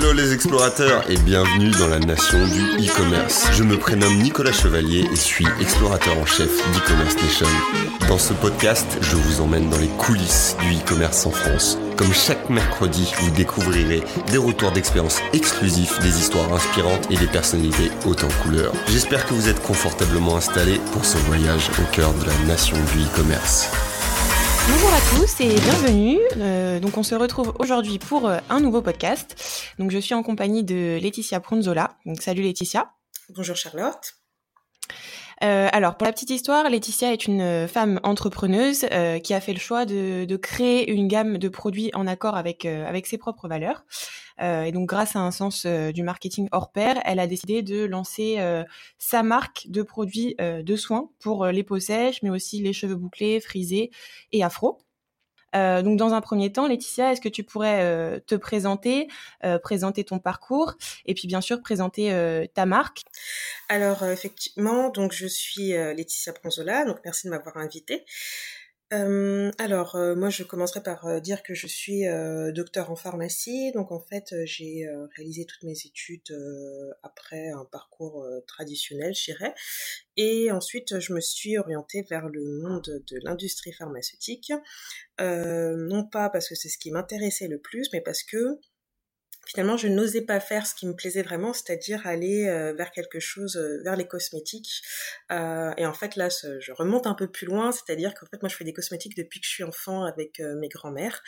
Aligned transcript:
Hello 0.00 0.14
les 0.14 0.32
explorateurs 0.32 1.04
et 1.10 1.18
bienvenue 1.18 1.72
dans 1.72 1.86
la 1.86 1.98
nation 1.98 2.38
du 2.46 2.88
e-commerce. 2.88 3.46
Je 3.52 3.62
me 3.62 3.76
prénomme 3.76 4.16
Nicolas 4.22 4.50
Chevalier 4.50 5.04
et 5.12 5.16
suis 5.16 5.46
explorateur 5.60 6.16
en 6.16 6.24
chef 6.24 6.48
d'e-commerce 6.72 7.16
nation. 7.16 7.46
Dans 8.08 8.16
ce 8.16 8.32
podcast, 8.32 8.86
je 9.02 9.16
vous 9.16 9.42
emmène 9.42 9.68
dans 9.68 9.76
les 9.76 9.90
coulisses 9.98 10.56
du 10.62 10.74
e-commerce 10.74 11.26
en 11.26 11.30
France. 11.30 11.76
Comme 11.98 12.14
chaque 12.14 12.48
mercredi, 12.48 13.12
vous 13.18 13.30
découvrirez 13.32 14.02
des 14.32 14.38
retours 14.38 14.72
d'expérience 14.72 15.18
exclusifs, 15.34 16.00
des 16.00 16.18
histoires 16.18 16.50
inspirantes 16.50 17.06
et 17.10 17.18
des 17.18 17.26
personnalités 17.26 17.90
hautes 18.06 18.24
en 18.24 18.42
couleurs. 18.42 18.72
J'espère 18.88 19.26
que 19.26 19.34
vous 19.34 19.50
êtes 19.50 19.60
confortablement 19.60 20.38
installés 20.38 20.80
pour 20.92 21.04
ce 21.04 21.18
voyage 21.18 21.68
au 21.78 21.94
cœur 21.94 22.14
de 22.14 22.24
la 22.24 22.38
nation 22.46 22.78
du 22.94 23.02
e-commerce. 23.04 23.68
Bonjour 24.72 24.94
à 24.94 25.00
tous 25.00 25.40
et 25.40 25.48
bienvenue. 25.48 26.20
Euh, 26.36 26.78
donc 26.78 26.96
on 26.96 27.02
se 27.02 27.16
retrouve 27.16 27.52
aujourd'hui 27.58 27.98
pour 27.98 28.28
euh, 28.28 28.38
un 28.48 28.60
nouveau 28.60 28.82
podcast. 28.82 29.36
Donc 29.80 29.90
je 29.90 29.98
suis 29.98 30.14
en 30.14 30.22
compagnie 30.22 30.62
de 30.62 30.96
Laetitia 31.02 31.40
Prunzola. 31.40 31.96
Salut 32.20 32.42
Laetitia. 32.42 32.92
Bonjour 33.30 33.56
Charlotte. 33.56 34.19
Euh, 35.42 35.68
alors, 35.72 35.96
pour 35.96 36.06
la 36.06 36.12
petite 36.12 36.30
histoire, 36.30 36.68
Laetitia 36.68 37.12
est 37.12 37.26
une 37.26 37.66
femme 37.66 37.98
entrepreneuse 38.02 38.84
euh, 38.92 39.18
qui 39.18 39.32
a 39.32 39.40
fait 39.40 39.54
le 39.54 39.58
choix 39.58 39.86
de, 39.86 40.26
de, 40.26 40.36
créer 40.36 40.90
une 40.90 41.08
gamme 41.08 41.38
de 41.38 41.48
produits 41.48 41.90
en 41.94 42.06
accord 42.06 42.36
avec, 42.36 42.66
euh, 42.66 42.86
avec 42.86 43.06
ses 43.06 43.16
propres 43.16 43.48
valeurs. 43.48 43.84
Euh, 44.42 44.64
et 44.64 44.72
donc, 44.72 44.86
grâce 44.86 45.16
à 45.16 45.20
un 45.20 45.30
sens 45.30 45.64
euh, 45.64 45.92
du 45.92 46.02
marketing 46.02 46.48
hors 46.52 46.72
pair, 46.72 47.00
elle 47.06 47.18
a 47.20 47.26
décidé 47.26 47.62
de 47.62 47.84
lancer 47.84 48.38
sa 48.98 49.22
marque 49.22 49.66
de 49.68 49.82
produits 49.82 50.36
de 50.38 50.76
soins 50.76 51.10
pour 51.20 51.46
les 51.46 51.62
peaux 51.62 51.80
sèches, 51.80 52.22
mais 52.22 52.30
aussi 52.30 52.60
les 52.60 52.72
cheveux 52.72 52.96
bouclés, 52.96 53.40
frisés 53.40 53.90
et 54.32 54.44
afro. 54.44 54.78
Euh, 55.54 55.82
donc, 55.82 55.96
dans 55.96 56.14
un 56.14 56.20
premier 56.20 56.52
temps, 56.52 56.66
Laetitia, 56.66 57.12
est-ce 57.12 57.20
que 57.20 57.28
tu 57.28 57.42
pourrais 57.42 57.82
euh, 57.82 58.20
te 58.26 58.34
présenter, 58.34 59.08
euh, 59.44 59.58
présenter 59.58 60.04
ton 60.04 60.18
parcours, 60.18 60.74
et 61.06 61.14
puis 61.14 61.26
bien 61.26 61.40
sûr 61.40 61.60
présenter 61.60 62.10
ta 62.54 62.66
marque? 62.66 63.02
Alors, 63.68 64.04
effectivement, 64.04 64.90
donc 64.90 65.12
je 65.12 65.26
suis 65.26 65.70
Laetitia 65.70 66.32
Pronzola, 66.32 66.84
donc 66.84 66.98
merci 67.04 67.26
de 67.26 67.30
m'avoir 67.30 67.56
invitée. 67.56 68.04
Euh, 68.92 69.52
alors, 69.58 69.94
euh, 69.94 70.16
moi, 70.16 70.30
je 70.30 70.42
commencerai 70.42 70.82
par 70.82 71.06
euh, 71.06 71.20
dire 71.20 71.44
que 71.44 71.54
je 71.54 71.68
suis 71.68 72.04
docteur 72.52 72.90
en 72.90 72.96
pharmacie. 72.96 73.70
Donc, 73.72 73.92
en 73.92 74.00
fait, 74.00 74.34
j'ai 74.44 74.86
réalisé 75.16 75.44
toutes 75.44 75.62
mes 75.62 75.78
études 75.84 76.36
après 77.02 77.50
un 77.50 77.64
parcours 77.64 78.26
traditionnel, 78.46 79.14
je. 79.14 79.54
Et 80.16 80.50
ensuite, 80.50 80.98
je 80.98 81.12
me 81.12 81.20
suis 81.20 81.56
orientée 81.58 82.02
vers 82.02 82.28
le 82.28 82.44
monde 82.62 83.02
de 83.06 83.18
l'industrie 83.22 83.72
pharmaceutique. 83.72 84.52
non 85.18 86.04
pas 86.04 86.30
parce 86.30 86.48
que 86.48 86.54
c'est 86.54 86.68
ce 86.68 86.78
qui 86.78 86.90
m'intéressait 86.90 87.48
le 87.48 87.58
plus, 87.58 87.88
mais 87.92 88.00
parce 88.00 88.22
que 88.22 88.58
finalement, 89.50 89.76
je 89.76 89.88
n'osais 89.88 90.22
pas 90.22 90.38
faire 90.38 90.64
ce 90.64 90.74
qui 90.76 90.86
me 90.86 90.94
plaisait 90.94 91.22
vraiment, 91.22 91.52
c'est-à-dire 91.52 92.06
aller 92.06 92.46
euh, 92.46 92.72
vers 92.72 92.92
quelque 92.92 93.18
chose, 93.18 93.56
euh, 93.56 93.82
vers 93.82 93.96
les 93.96 94.06
cosmétiques. 94.06 94.80
Euh, 95.32 95.72
et 95.76 95.86
en 95.86 95.92
fait, 95.92 96.14
là, 96.14 96.28
je 96.28 96.72
remonte 96.72 97.08
un 97.08 97.14
peu 97.14 97.28
plus 97.28 97.46
loin, 97.46 97.72
c'est-à-dire 97.72 98.14
qu'en 98.14 98.26
fait, 98.26 98.40
moi, 98.42 98.48
je 98.48 98.54
fais 98.54 98.64
des 98.64 98.72
cosmétiques 98.72 99.16
depuis 99.16 99.40
que 99.40 99.46
je 99.46 99.50
suis 99.50 99.64
enfant 99.64 100.04
avec 100.04 100.38
mes 100.38 100.68
grands-mères. 100.68 101.22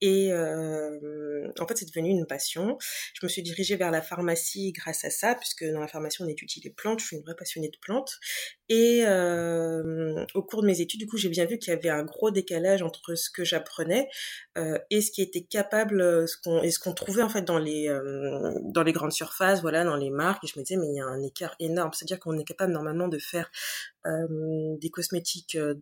Et 0.00 0.32
en 0.32 1.66
fait, 1.66 1.76
c'est 1.76 1.88
devenu 1.88 2.10
une 2.10 2.26
passion. 2.26 2.78
Je 3.14 3.26
me 3.26 3.28
suis 3.28 3.42
dirigée 3.42 3.76
vers 3.76 3.90
la 3.90 4.02
pharmacie 4.02 4.72
grâce 4.72 5.04
à 5.04 5.10
ça, 5.10 5.34
puisque 5.34 5.64
dans 5.64 5.80
la 5.80 5.88
pharmacie, 5.88 6.22
on 6.22 6.28
étudie 6.28 6.60
les 6.62 6.70
plantes. 6.70 7.00
Je 7.00 7.06
suis 7.06 7.16
une 7.16 7.22
vraie 7.22 7.34
passionnée 7.34 7.68
de 7.68 7.78
plantes. 7.80 8.12
Et 8.68 9.02
au 10.34 10.42
cours 10.42 10.62
de 10.62 10.66
mes 10.66 10.80
études, 10.80 11.00
du 11.00 11.06
coup, 11.06 11.16
j'ai 11.16 11.28
bien 11.28 11.46
vu 11.46 11.58
qu'il 11.58 11.72
y 11.72 11.76
avait 11.76 11.88
un 11.88 12.04
gros 12.04 12.30
décalage 12.30 12.82
entre 12.82 13.14
ce 13.16 13.30
que 13.30 13.44
j'apprenais 13.44 14.08
et 14.90 15.00
ce 15.00 15.10
qui 15.10 15.22
était 15.22 15.44
capable, 15.44 16.28
ce 16.28 16.36
qu'on 16.36 16.62
et 16.62 16.70
ce 16.70 16.78
qu'on 16.78 16.94
trouvait 16.94 17.22
en 17.22 17.28
fait 17.28 17.42
dans 17.42 17.58
les 17.64 17.88
euh, 17.88 18.54
dans 18.62 18.82
les 18.82 18.92
grandes 18.92 19.12
surfaces, 19.12 19.60
voilà, 19.62 19.84
dans 19.84 19.96
les 19.96 20.10
marques, 20.10 20.44
et 20.44 20.46
je 20.46 20.58
me 20.58 20.64
disais 20.64 20.78
mais 20.78 20.88
il 20.88 20.96
y 20.96 21.00
a 21.00 21.06
un 21.06 21.22
écart 21.22 21.54
énorme. 21.58 21.92
C'est-à-dire 21.92 22.20
qu'on 22.20 22.38
est 22.38 22.44
capable 22.44 22.72
normalement 22.72 23.08
de 23.08 23.18
faire 23.18 23.50
euh, 24.06 24.76
des 24.80 24.90
cosmétiques 24.90 25.56
euh, 25.56 25.74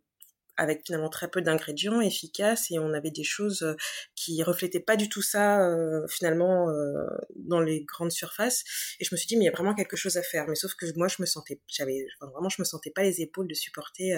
avec 0.56 0.82
finalement 0.86 1.08
très 1.08 1.28
peu 1.28 1.42
d'ingrédients 1.42 2.00
efficaces 2.00 2.70
et 2.70 2.78
on 2.78 2.92
avait 2.92 3.10
des 3.10 3.24
choses 3.24 3.76
qui 4.14 4.42
reflétaient 4.42 4.80
pas 4.80 4.96
du 4.96 5.08
tout 5.08 5.22
ça 5.22 5.66
finalement 6.10 6.66
dans 7.36 7.60
les 7.60 7.84
grandes 7.84 8.12
surfaces. 8.12 8.62
Et 9.00 9.04
je 9.06 9.14
me 9.14 9.16
suis 9.16 9.26
dit 9.26 9.36
mais 9.38 9.44
il 9.44 9.46
y 9.46 9.48
a 9.48 9.52
vraiment 9.52 9.74
quelque 9.74 9.96
chose 9.96 10.18
à 10.18 10.22
faire. 10.22 10.46
Mais 10.48 10.54
sauf 10.54 10.74
que 10.74 10.86
moi 10.96 11.08
je 11.08 11.16
me 11.20 11.26
sentais 11.26 11.58
j'avais 11.68 12.06
vraiment 12.20 12.50
je 12.50 12.60
me 12.60 12.66
sentais 12.66 12.90
pas 12.90 13.02
les 13.02 13.22
épaules 13.22 13.48
de 13.48 13.54
supporter 13.54 14.12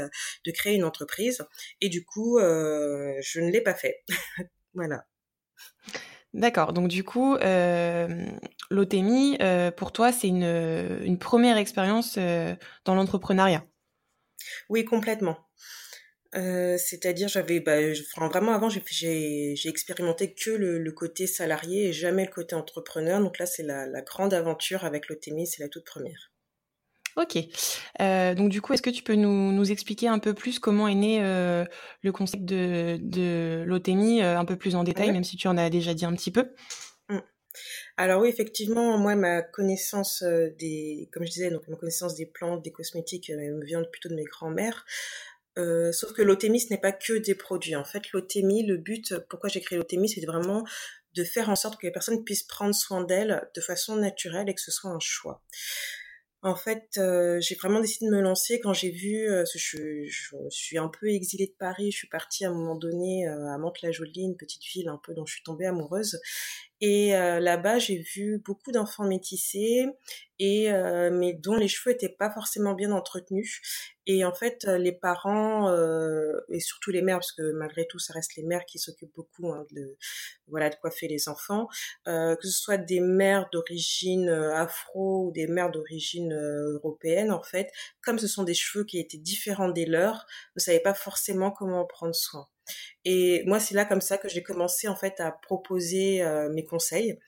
de 0.44 0.50
créer 0.50 0.74
une 0.74 0.84
entreprise. 0.84 1.40
Et 1.80 1.88
du 1.88 2.04
coup 2.04 2.40
je 2.40 3.40
ne 3.40 3.50
l'ai 3.50 3.62
pas 3.62 3.74
fait. 3.74 4.02
Voilà 4.74 5.06
D'accord. 6.34 6.72
Donc 6.72 6.88
du 6.88 7.04
coup, 7.04 7.36
euh, 7.36 8.08
l'OTMI, 8.68 9.38
euh, 9.40 9.70
pour 9.70 9.92
toi, 9.92 10.10
c'est 10.10 10.26
une, 10.26 11.16
première 11.18 11.56
expérience 11.56 12.16
euh, 12.18 12.54
dans 12.84 12.96
l'entrepreneuriat? 12.96 13.64
Oui, 14.68 14.84
complètement. 14.84 15.38
Euh, 16.34 16.76
c'est-à-dire, 16.76 17.28
j'avais, 17.28 17.60
bah, 17.60 17.78
vraiment 18.16 18.52
avant, 18.52 18.68
j'ai 18.68 19.54
expérimenté 19.64 20.34
que 20.34 20.50
le, 20.50 20.90
côté 20.90 21.28
salarié 21.28 21.88
et 21.88 21.92
jamais 21.92 22.24
le 22.24 22.32
côté 22.32 22.56
entrepreneur. 22.56 23.20
Donc 23.20 23.38
là, 23.38 23.46
c'est 23.46 23.62
la, 23.62 23.86
la, 23.86 24.02
grande 24.02 24.34
aventure 24.34 24.84
avec 24.84 25.08
l'OTMI, 25.08 25.46
c'est 25.46 25.62
la 25.62 25.68
toute 25.68 25.84
première. 25.84 26.33
Ok. 27.16 27.38
Euh, 28.00 28.34
donc 28.34 28.48
du 28.48 28.60
coup, 28.60 28.72
est-ce 28.72 28.82
que 28.82 28.90
tu 28.90 29.02
peux 29.02 29.14
nous, 29.14 29.52
nous, 29.52 29.70
expliquer 29.70 30.08
un 30.08 30.18
peu 30.18 30.34
plus 30.34 30.58
comment 30.58 30.88
est 30.88 30.94
né 30.94 31.22
euh, 31.22 31.64
le 32.02 32.12
concept 32.12 32.44
de, 32.44 32.98
de 33.00 33.62
l'OTMI 33.66 34.22
euh, 34.22 34.38
un 34.38 34.44
peu 34.44 34.56
plus 34.56 34.74
en 34.74 34.82
détail, 34.82 35.12
même 35.12 35.24
si 35.24 35.36
tu 35.36 35.46
en 35.46 35.56
as 35.56 35.70
déjà 35.70 35.94
dit 35.94 36.04
un 36.04 36.14
petit 36.14 36.32
peu? 36.32 36.50
Mmh. 37.08 37.18
Alors 37.96 38.22
oui, 38.22 38.28
effectivement, 38.28 38.98
moi, 38.98 39.14
ma 39.14 39.42
connaissance 39.42 40.24
des, 40.58 41.08
comme 41.12 41.24
je 41.24 41.30
disais, 41.30 41.50
donc 41.50 41.68
ma 41.68 41.76
connaissance 41.76 42.16
des 42.16 42.26
plantes, 42.26 42.64
des 42.64 42.72
cosmétiques, 42.72 43.30
me 43.30 43.64
vient 43.64 43.82
plutôt 43.84 44.08
de 44.08 44.16
mes 44.16 44.24
grands-mères. 44.24 44.84
Euh, 45.56 45.92
sauf 45.92 46.12
que 46.12 46.22
l'OTMI, 46.22 46.58
ce 46.58 46.70
n'est 46.70 46.80
pas 46.80 46.90
que 46.90 47.12
des 47.12 47.36
produits. 47.36 47.76
En 47.76 47.84
fait, 47.84 48.10
l'OTMI, 48.12 48.66
le 48.66 48.76
but, 48.76 49.14
pourquoi 49.28 49.48
j'ai 49.48 49.60
créé 49.60 49.78
l'OTMI, 49.78 50.08
c'est 50.08 50.24
vraiment 50.26 50.64
de 51.14 51.22
faire 51.22 51.48
en 51.48 51.54
sorte 51.54 51.80
que 51.80 51.86
les 51.86 51.92
personnes 51.92 52.24
puissent 52.24 52.42
prendre 52.42 52.74
soin 52.74 53.04
d'elles 53.04 53.48
de 53.54 53.60
façon 53.60 53.94
naturelle 53.94 54.48
et 54.48 54.54
que 54.54 54.60
ce 54.60 54.72
soit 54.72 54.90
un 54.90 54.98
choix. 54.98 55.42
En 56.44 56.56
fait, 56.56 56.98
euh, 56.98 57.40
j'ai 57.40 57.54
vraiment 57.54 57.80
décidé 57.80 58.04
de 58.04 58.14
me 58.14 58.20
lancer 58.20 58.60
quand 58.60 58.74
j'ai 58.74 58.90
vu, 58.90 59.30
euh, 59.30 59.44
je, 59.54 60.04
je, 60.06 60.36
suis 60.50 60.76
un 60.76 60.88
peu 60.88 61.08
exilée 61.08 61.46
de 61.46 61.56
Paris, 61.58 61.90
je 61.90 61.96
suis 61.96 62.08
partie 62.08 62.44
à 62.44 62.50
un 62.50 62.52
moment 62.52 62.74
donné 62.74 63.26
euh, 63.26 63.48
à 63.48 63.56
Mantes-la-Jolie, 63.56 64.24
une 64.24 64.36
petite 64.36 64.62
ville 64.62 64.88
un 64.88 65.00
peu 65.02 65.14
dont 65.14 65.24
je 65.24 65.32
suis 65.32 65.42
tombée 65.42 65.64
amoureuse. 65.64 66.20
Et 66.80 67.16
euh, 67.16 67.40
là-bas, 67.40 67.78
j'ai 67.78 67.98
vu 67.98 68.42
beaucoup 68.44 68.72
d'enfants 68.72 69.04
métissés, 69.06 69.86
et 70.38 70.72
euh, 70.72 71.10
mais 71.12 71.32
dont 71.32 71.54
les 71.54 71.68
cheveux 71.68 71.94
étaient 71.94 72.08
pas 72.08 72.30
forcément 72.30 72.74
bien 72.74 72.90
entretenus. 72.90 73.60
Et 74.06 74.24
en 74.24 74.34
fait, 74.34 74.64
les 74.64 74.92
parents 74.92 75.70
euh, 75.70 76.40
et 76.50 76.60
surtout 76.60 76.90
les 76.90 77.00
mères, 77.00 77.18
parce 77.18 77.32
que 77.32 77.52
malgré 77.52 77.86
tout, 77.86 77.98
ça 77.98 78.12
reste 78.12 78.36
les 78.36 78.42
mères 78.42 78.66
qui 78.66 78.78
s'occupent 78.78 79.14
beaucoup 79.14 79.52
hein, 79.52 79.64
de 79.70 79.96
voilà 80.48 80.68
de 80.68 80.74
coiffer 80.74 81.08
les 81.08 81.28
enfants, 81.28 81.68
que 82.04 82.36
ce 82.42 82.50
soit 82.50 82.76
des 82.76 83.00
mères 83.00 83.48
d'origine 83.52 84.28
afro 84.28 85.28
ou 85.28 85.32
des 85.32 85.46
mères 85.46 85.70
d'origine 85.70 86.34
européenne, 86.34 87.30
en 87.32 87.42
fait, 87.42 87.70
comme 88.02 88.18
ce 88.18 88.28
sont 88.28 88.42
des 88.44 88.54
cheveux 88.54 88.84
qui 88.84 88.98
étaient 88.98 89.16
différents 89.18 89.70
des 89.70 89.86
leurs, 89.86 90.26
ne 90.56 90.60
savaient 90.60 90.80
pas 90.80 90.94
forcément 90.94 91.50
comment 91.50 91.86
prendre 91.86 92.14
soin. 92.14 92.46
Et 93.04 93.42
moi, 93.44 93.60
c'est 93.60 93.74
là 93.74 93.84
comme 93.84 94.00
ça 94.00 94.18
que 94.18 94.28
j'ai 94.28 94.42
commencé 94.42 94.88
en 94.88 94.96
fait 94.96 95.20
à 95.20 95.32
proposer 95.32 96.22
euh, 96.22 96.50
mes 96.50 96.64
conseils. 96.64 97.18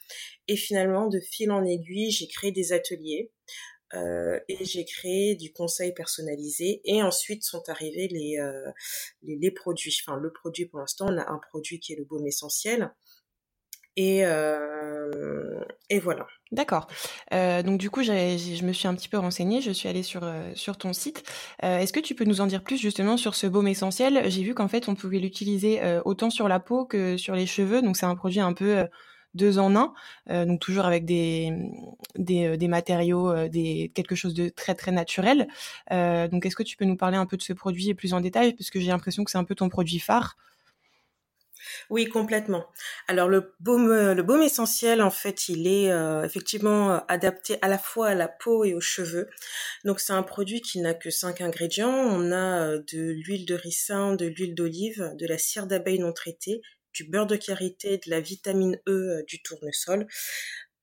Et 0.49 0.57
finalement, 0.57 1.09
de 1.09 1.21
fil 1.21 1.51
en 1.51 1.65
aiguille, 1.65 2.11
j'ai 2.11 2.29
créé 2.29 2.53
des 2.53 2.73
ateliers 2.73 3.31
euh, 3.95 4.41
et 4.49 4.65
j'ai 4.65 4.85
créé 4.85 5.37
du 5.37 5.53
conseil 5.53 5.93
personnalisé. 5.93 6.81
Et 6.85 7.03
ensuite 7.03 7.45
sont 7.45 7.69
arrivés 7.69 8.09
les, 8.09 8.39
euh, 8.39 8.71
les, 9.23 9.37
les, 9.37 9.51
produits. 9.51 9.95
Enfin, 10.07 10.19
le 10.19 10.33
produit 10.33 10.67
pour 10.67 10.81
l'instant, 10.81 11.07
on 11.09 11.19
a 11.19 11.31
un 11.31 11.41
produit 11.51 11.81
qui 11.81 11.93
est 11.93 11.97
le 11.97 12.05
baume 12.05 12.27
essentiel. 12.27 12.93
Et, 13.97 14.25
euh, 14.25 15.61
et 15.89 15.99
voilà. 15.99 16.27
D'accord. 16.53 16.87
Euh, 17.33 17.63
donc 17.63 17.79
du 17.79 17.91
coup, 17.91 18.03
je 18.03 18.65
me 18.65 18.73
suis 18.73 18.87
un 18.87 18.95
petit 18.95 19.09
peu 19.09 19.19
renseignée, 19.19 19.61
je 19.61 19.71
suis 19.71 19.89
allée 19.89 20.03
sur, 20.03 20.23
euh, 20.23 20.53
sur 20.55 20.77
ton 20.77 20.93
site. 20.93 21.25
Euh, 21.65 21.79
Est-ce 21.79 21.93
que 21.93 22.01
tu 22.01 22.15
peux 22.15 22.25
nous 22.25 22.41
en 22.41 22.47
dire 22.47 22.63
plus 22.63 22.77
justement 22.77 23.17
sur 23.17 23.35
ce 23.35 23.47
baume 23.47 23.69
essentiel? 23.69 24.31
J'ai 24.31 24.43
vu 24.43 24.55
qu'en 24.55 24.69
fait, 24.69 24.89
on 24.89 24.95
pouvait 24.95 25.19
l'utiliser 25.19 25.83
euh, 25.83 26.03
autant 26.05 26.31
sur 26.31 26.47
la 26.47 26.61
peau 26.61 26.85
que 26.85 27.17
sur 27.17 27.35
les 27.35 27.47
cheveux, 27.47 27.83
donc 27.83 27.97
c'est 27.97 28.07
un 28.07 28.15
produit 28.15 28.41
un 28.41 28.53
peu 28.53 28.79
euh, 28.79 28.87
deux 29.35 29.59
en 29.59 29.77
un, 29.77 29.93
donc 30.47 30.61
toujours 30.61 30.87
avec 30.87 31.05
des, 31.05 31.53
des, 32.17 32.57
des 32.57 32.69
matériaux, 32.69 33.49
des, 33.49 33.93
quelque 33.95 34.15
chose 34.15 34.33
de 34.33 34.49
très 34.49 34.75
très 34.75 34.93
naturel. 34.93 35.47
donc 35.91 36.47
est-ce 36.47 36.57
que 36.57 36.63
tu 36.63 36.79
peux 36.79 36.87
nous 36.87 36.97
parler 36.97 37.19
un 37.19 37.27
peu 37.27 37.37
de 37.37 37.43
ce 37.43 37.53
produit 37.53 37.93
plus 37.93 38.15
en 38.15 38.23
détail, 38.23 38.55
parce 38.55 38.71
que 38.71 38.81
j'ai 38.81 38.89
l'impression 38.89 39.25
que 39.25 39.31
c'est 39.31 39.37
un 39.37 39.45
peu 39.45 39.55
ton 39.55 39.69
produit 39.69 39.99
phare 39.99 40.39
oui, 41.91 42.07
complètement. 42.07 42.67
Alors 43.09 43.29
le 43.29 43.55
baume, 43.61 44.13
le 44.13 44.23
baume 44.23 44.43
essentiel, 44.43 45.03
en 45.03 45.11
fait, 45.11 45.49
il 45.49 45.67
est 45.67 45.91
euh, 45.91 46.25
effectivement 46.25 46.93
euh, 46.95 46.99
adapté 47.09 47.59
à 47.63 47.69
la 47.69 47.79
fois 47.79 48.09
à 48.09 48.15
la 48.15 48.29
peau 48.29 48.65
et 48.65 48.75
aux 48.75 48.81
cheveux. 48.81 49.29
Donc 49.85 50.01
c'est 50.01 50.13
un 50.13 50.23
produit 50.23 50.61
qui 50.61 50.81
n'a 50.81 50.95
que 50.95 51.11
cinq 51.11 51.41
ingrédients. 51.41 51.91
On 51.91 52.33
a 52.33 52.67
euh, 52.67 52.83
de 52.93 53.11
l'huile 53.13 53.47
de 53.47 53.55
ricin, 53.55 54.15
de 54.15 54.27
l'huile 54.27 54.55
d'olive, 54.55 55.13
de 55.19 55.27
la 55.27 55.39
cire 55.39 55.67
d'abeille 55.67 55.99
non 55.99 56.13
traitée, 56.13 56.61
du 56.93 57.05
beurre 57.05 57.27
de 57.27 57.37
karité, 57.37 57.99
de 57.99 58.11
la 58.11 58.21
vitamine 58.21 58.81
E, 58.89 59.23
du 59.27 59.43
tournesol. 59.43 60.07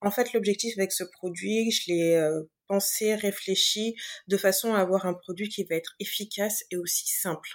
En 0.00 0.10
fait, 0.10 0.32
l'objectif 0.34 0.76
avec 0.76 0.92
ce 0.92 1.04
produit, 1.04 1.70
je 1.70 1.90
l'ai 1.90 2.16
euh, 2.16 2.42
pensé, 2.68 3.14
réfléchi 3.14 3.94
de 4.28 4.36
façon 4.36 4.74
à 4.74 4.80
avoir 4.80 5.06
un 5.06 5.14
produit 5.14 5.48
qui 5.48 5.64
va 5.64 5.76
être 5.76 5.94
efficace 5.98 6.64
et 6.70 6.76
aussi 6.76 7.08
simple. 7.08 7.48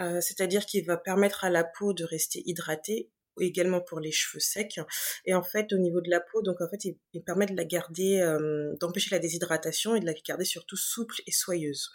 Euh, 0.00 0.20
c'est-à-dire 0.20 0.66
qu'il 0.66 0.84
va 0.84 0.96
permettre 0.96 1.44
à 1.44 1.50
la 1.50 1.64
peau 1.64 1.92
de 1.92 2.04
rester 2.04 2.42
hydratée 2.46 3.10
également 3.40 3.80
pour 3.80 4.00
les 4.00 4.12
cheveux 4.12 4.40
secs. 4.40 4.80
Et 5.24 5.34
en 5.34 5.42
fait, 5.42 5.72
au 5.72 5.78
niveau 5.78 6.00
de 6.00 6.10
la 6.10 6.20
peau, 6.20 6.42
donc 6.42 6.60
en 6.60 6.68
fait, 6.68 6.84
il, 6.84 7.22
permet 7.22 7.46
de 7.46 7.56
la 7.56 7.64
garder, 7.64 8.20
euh, 8.20 8.74
d'empêcher 8.80 9.10
la 9.10 9.18
déshydratation 9.18 9.94
et 9.94 10.00
de 10.00 10.06
la 10.06 10.14
garder 10.14 10.44
surtout 10.44 10.76
souple 10.76 11.16
et 11.26 11.32
soyeuse. 11.32 11.90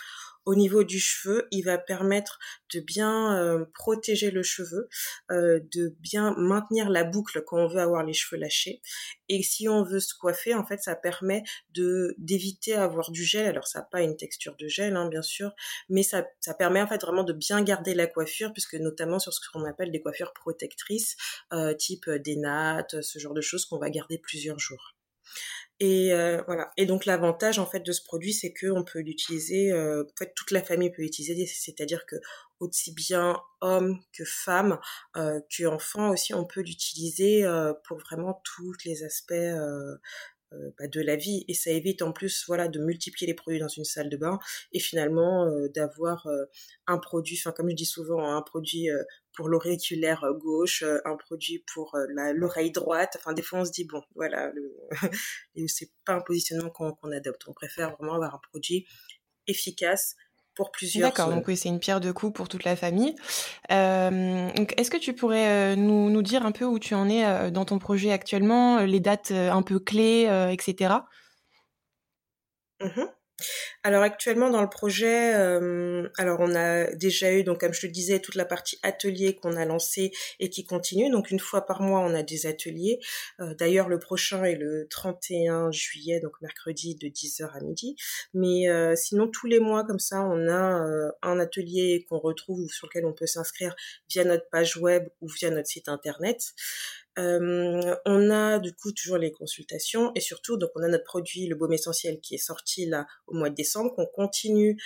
Au 0.45 0.55
niveau 0.55 0.83
du 0.83 0.99
cheveu, 0.99 1.47
il 1.51 1.63
va 1.63 1.77
permettre 1.77 2.39
de 2.73 2.79
bien 2.79 3.37
euh, 3.37 3.65
protéger 3.73 4.31
le 4.31 4.41
cheveu, 4.43 4.89
euh, 5.31 5.59
de 5.73 5.95
bien 5.99 6.33
maintenir 6.37 6.89
la 6.89 7.03
boucle 7.03 7.43
quand 7.45 7.57
on 7.57 7.67
veut 7.67 7.81
avoir 7.81 8.03
les 8.03 8.13
cheveux 8.13 8.39
lâchés. 8.39 8.81
Et 9.27 9.43
si 9.43 9.69
on 9.69 9.83
veut 9.83 9.99
se 9.99 10.15
coiffer, 10.15 10.55
en 10.55 10.65
fait, 10.65 10.81
ça 10.81 10.95
permet 10.95 11.43
de 11.71 12.15
d'éviter 12.17 12.73
avoir 12.73 13.11
du 13.11 13.23
gel. 13.23 13.45
Alors, 13.45 13.67
ça 13.67 13.79
n'a 13.79 13.85
pas 13.85 14.01
une 14.01 14.17
texture 14.17 14.55
de 14.57 14.67
gel, 14.67 14.95
hein, 14.95 15.07
bien 15.07 15.21
sûr, 15.21 15.51
mais 15.89 16.03
ça, 16.03 16.25
permet 16.57 16.81
en 16.81 16.87
fait 16.87 17.01
vraiment 17.01 17.23
de 17.23 17.33
bien 17.33 17.61
garder 17.61 17.93
la 17.93 18.07
coiffure, 18.07 18.51
puisque 18.53 18.75
notamment 18.75 19.19
sur 19.19 19.33
ce 19.33 19.39
qu'on 19.51 19.65
appelle 19.65 19.91
des 19.91 20.01
coiffures 20.01 20.33
protectrices, 20.33 21.15
euh, 21.53 21.73
type 21.73 22.09
des 22.09 22.35
nattes, 22.35 23.01
ce 23.01 23.19
genre 23.19 23.33
de 23.33 23.41
choses 23.41 23.65
qu'on 23.65 23.77
va 23.77 23.89
garder 23.89 24.17
plusieurs 24.17 24.59
jours. 24.59 24.95
Et 25.79 26.11
euh, 26.13 26.41
voilà. 26.45 26.71
Et 26.75 26.85
donc 26.85 27.05
l'avantage 27.05 27.57
en 27.57 27.65
fait 27.65 27.79
de 27.79 27.91
ce 27.91 28.03
produit, 28.03 28.33
c'est 28.33 28.51
que 28.51 28.67
on 28.67 28.83
peut 28.83 28.99
l'utiliser. 28.99 29.71
Euh, 29.71 30.03
en 30.03 30.17
fait, 30.17 30.33
toute 30.35 30.51
la 30.51 30.61
famille 30.61 30.91
peut 30.91 31.01
l'utiliser. 31.01 31.45
C'est-à-dire 31.45 32.05
que 32.05 32.17
aussi 32.59 32.93
bien 32.93 33.41
hommes 33.61 33.99
que 34.13 34.25
femmes, 34.25 34.79
euh, 35.15 35.39
que 35.55 35.65
enfants 35.65 36.09
aussi, 36.09 36.33
on 36.33 36.45
peut 36.45 36.61
l'utiliser 36.61 37.45
euh, 37.45 37.73
pour 37.87 37.97
vraiment 37.99 38.41
tous 38.43 38.73
les 38.85 39.03
aspects 39.03 39.31
euh, 39.31 39.95
bah, 40.51 40.87
de 40.87 41.01
la 41.01 41.15
vie. 41.15 41.45
Et 41.47 41.53
ça 41.53 41.71
évite 41.71 42.01
en 42.01 42.11
plus 42.11 42.45
voilà 42.47 42.67
de 42.67 42.79
multiplier 42.79 43.27
les 43.27 43.33
produits 43.33 43.59
dans 43.59 43.67
une 43.67 43.83
salle 43.83 44.09
de 44.09 44.17
bain 44.17 44.39
et 44.71 44.79
finalement 44.79 45.45
euh, 45.45 45.67
d'avoir 45.69 46.25
euh, 46.27 46.45
un 46.87 46.97
produit 46.97 47.39
enfin 47.39 47.51
comme 47.51 47.69
je 47.69 47.75
dis 47.75 47.85
souvent 47.85 48.35
un 48.35 48.41
produit 48.41 48.89
pour 49.33 49.47
l'auriculaire 49.47 50.25
gauche 50.39 50.83
un 51.05 51.15
produit 51.15 51.63
pour 51.73 51.95
l'oreille 52.33 52.71
droite. 52.71 53.15
Enfin 53.19 53.33
des 53.33 53.41
fois 53.41 53.59
on 53.59 53.65
se 53.65 53.71
dit 53.71 53.85
bon 53.85 54.01
voilà 54.15 54.51
c'est 55.67 55.91
pas 56.05 56.13
un 56.13 56.21
positionnement 56.21 56.69
qu'on 56.69 57.11
adopte. 57.11 57.47
On 57.47 57.53
préfère 57.53 57.95
vraiment 57.95 58.15
avoir 58.15 58.35
un 58.35 58.41
produit 58.49 58.87
efficace 59.47 60.15
plusieurs. 60.71 61.09
D'accord, 61.09 61.29
donc 61.29 61.47
oui, 61.47 61.57
c'est 61.57 61.69
une 61.69 61.79
pierre 61.79 61.99
de 61.99 62.11
coups 62.11 62.33
pour 62.33 62.49
toute 62.49 62.63
la 62.63 62.75
famille. 62.75 63.15
Euh, 63.71 64.49
Est-ce 64.77 64.91
que 64.91 64.97
tu 64.97 65.13
pourrais 65.13 65.47
euh, 65.47 65.75
nous, 65.75 66.09
nous, 66.09 66.21
dire 66.21 66.45
un 66.45 66.51
peu 66.51 66.65
où 66.65 66.79
tu 66.79 66.93
en 66.95 67.09
es 67.09 67.25
euh, 67.25 67.49
dans 67.49 67.65
ton 67.65 67.79
projet 67.79 68.11
actuellement, 68.11 68.79
les 68.79 68.99
dates 68.99 69.31
euh, 69.31 69.51
un 69.51 69.61
peu 69.61 69.79
clés, 69.79 70.29
etc. 70.51 70.95
Alors 73.83 74.03
actuellement 74.03 74.49
dans 74.49 74.61
le 74.61 74.69
projet, 74.69 75.33
euh, 75.35 76.07
alors 76.17 76.39
on 76.41 76.53
a 76.55 76.91
déjà 76.95 77.31
eu 77.31 77.43
donc 77.43 77.59
comme 77.61 77.73
je 77.73 77.81
te 77.81 77.87
disais 77.87 78.19
toute 78.19 78.35
la 78.35 78.45
partie 78.45 78.79
atelier 78.83 79.35
qu'on 79.35 79.55
a 79.55 79.65
lancé 79.65 80.11
et 80.39 80.49
qui 80.49 80.65
continue. 80.65 81.09
Donc 81.09 81.31
une 81.31 81.39
fois 81.39 81.65
par 81.65 81.81
mois 81.81 81.99
on 82.01 82.13
a 82.13 82.23
des 82.23 82.45
ateliers. 82.45 82.99
Euh, 83.39 83.53
d'ailleurs 83.55 83.89
le 83.89 83.99
prochain 83.99 84.43
est 84.43 84.55
le 84.55 84.87
31 84.89 85.71
juillet 85.71 86.19
donc 86.19 86.33
mercredi 86.41 86.95
de 86.95 87.07
10h 87.07 87.49
à 87.55 87.61
midi. 87.61 87.95
Mais 88.33 88.69
euh, 88.69 88.95
sinon 88.95 89.27
tous 89.27 89.47
les 89.47 89.59
mois 89.59 89.85
comme 89.85 89.99
ça 89.99 90.21
on 90.21 90.49
a 90.49 91.11
un 91.21 91.39
atelier 91.39 92.05
qu'on 92.09 92.19
retrouve 92.19 92.69
sur 92.71 92.87
lequel 92.87 93.05
on 93.05 93.13
peut 93.13 93.27
s'inscrire 93.27 93.75
via 94.09 94.23
notre 94.23 94.49
page 94.49 94.77
web 94.77 95.07
ou 95.21 95.27
via 95.29 95.49
notre 95.49 95.67
site 95.67 95.89
internet. 95.89 96.53
Euh, 97.19 97.95
on 98.05 98.31
a 98.31 98.59
du 98.59 98.73
coup 98.73 98.91
toujours 98.93 99.17
les 99.17 99.31
consultations 99.31 100.11
et 100.15 100.21
surtout 100.21 100.57
donc 100.57 100.69
on 100.75 100.83
a 100.83 100.87
notre 100.87 101.03
produit 101.03 101.47
le 101.47 101.55
baume 101.55 101.73
essentiel 101.73 102.19
qui 102.21 102.35
est 102.35 102.39
sorti 102.39 102.85
là 102.85 103.07
au 103.27 103.35
mois 103.35 103.49
de 103.49 103.55
décembre 103.55 103.93
qu'on 103.93 104.05
continue 104.05 104.81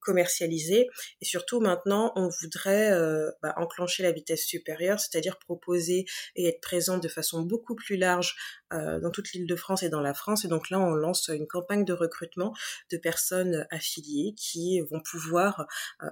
commercialiser. 0.00 0.88
Et 1.20 1.24
surtout 1.24 1.60
maintenant 1.60 2.12
on 2.16 2.28
voudrait 2.40 2.92
euh, 2.92 3.30
bah, 3.42 3.54
enclencher 3.56 4.02
la 4.02 4.12
vitesse 4.12 4.44
supérieure 4.44 5.00
c'est-à-dire 5.00 5.38
proposer 5.38 6.06
et 6.34 6.48
être 6.48 6.60
présent 6.60 6.98
de 6.98 7.08
façon 7.08 7.42
beaucoup 7.42 7.74
plus 7.74 7.96
large 7.96 8.36
euh, 8.72 9.00
dans 9.00 9.10
toute 9.10 9.32
l'île 9.32 9.46
de 9.46 9.56
France 9.56 9.82
et 9.82 9.88
dans 9.88 10.00
la 10.00 10.14
France. 10.14 10.44
Et 10.44 10.48
donc 10.48 10.70
là 10.70 10.80
on 10.80 10.94
lance 10.94 11.28
une 11.28 11.46
campagne 11.46 11.84
de 11.84 11.92
recrutement 11.92 12.54
de 12.90 12.96
personnes 12.96 13.66
affiliées 13.70 14.34
qui 14.36 14.80
vont 14.80 15.00
pouvoir 15.00 15.66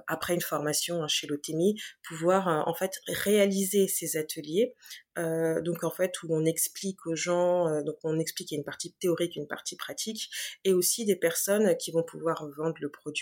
après 0.07 0.33
une 0.33 0.41
formation 0.41 1.07
chez 1.07 1.27
l'OTEMI 1.27 1.75
pouvoir 2.03 2.47
en 2.67 2.73
fait 2.73 2.99
réaliser 3.07 3.87
ces 3.87 4.17
ateliers 4.17 4.75
euh, 5.17 5.61
donc 5.61 5.83
en 5.83 5.91
fait 5.91 6.21
où 6.23 6.27
on 6.29 6.43
explique 6.45 7.05
aux 7.05 7.15
gens, 7.15 7.67
euh, 7.69 7.81
donc 7.83 7.95
on 8.03 8.19
explique 8.19 8.49
qu'il 8.49 8.57
y 8.57 8.59
a 8.59 8.61
une 8.61 8.65
partie 8.65 8.93
théorique, 8.93 9.35
une 9.35 9.47
partie 9.47 9.77
pratique, 9.77 10.29
et 10.63 10.73
aussi 10.73 11.05
des 11.05 11.15
personnes 11.15 11.75
qui 11.77 11.91
vont 11.91 12.03
pouvoir 12.03 12.47
vendre 12.57 12.75
le 12.81 12.89
produit, 12.89 13.14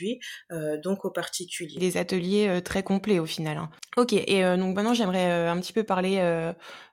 euh, 0.51 0.77
donc 0.77 1.05
aux 1.05 1.11
particuliers. 1.11 1.79
Des 1.79 1.97
ateliers 1.97 2.61
très 2.63 2.83
complets 2.83 3.19
au 3.19 3.25
final. 3.25 3.57
Hein. 3.57 3.69
Ok, 3.97 4.13
et 4.13 4.43
donc 4.57 4.75
maintenant 4.75 4.93
j'aimerais 4.93 5.47
un 5.47 5.59
petit 5.59 5.73
peu 5.73 5.83
parler 5.83 6.17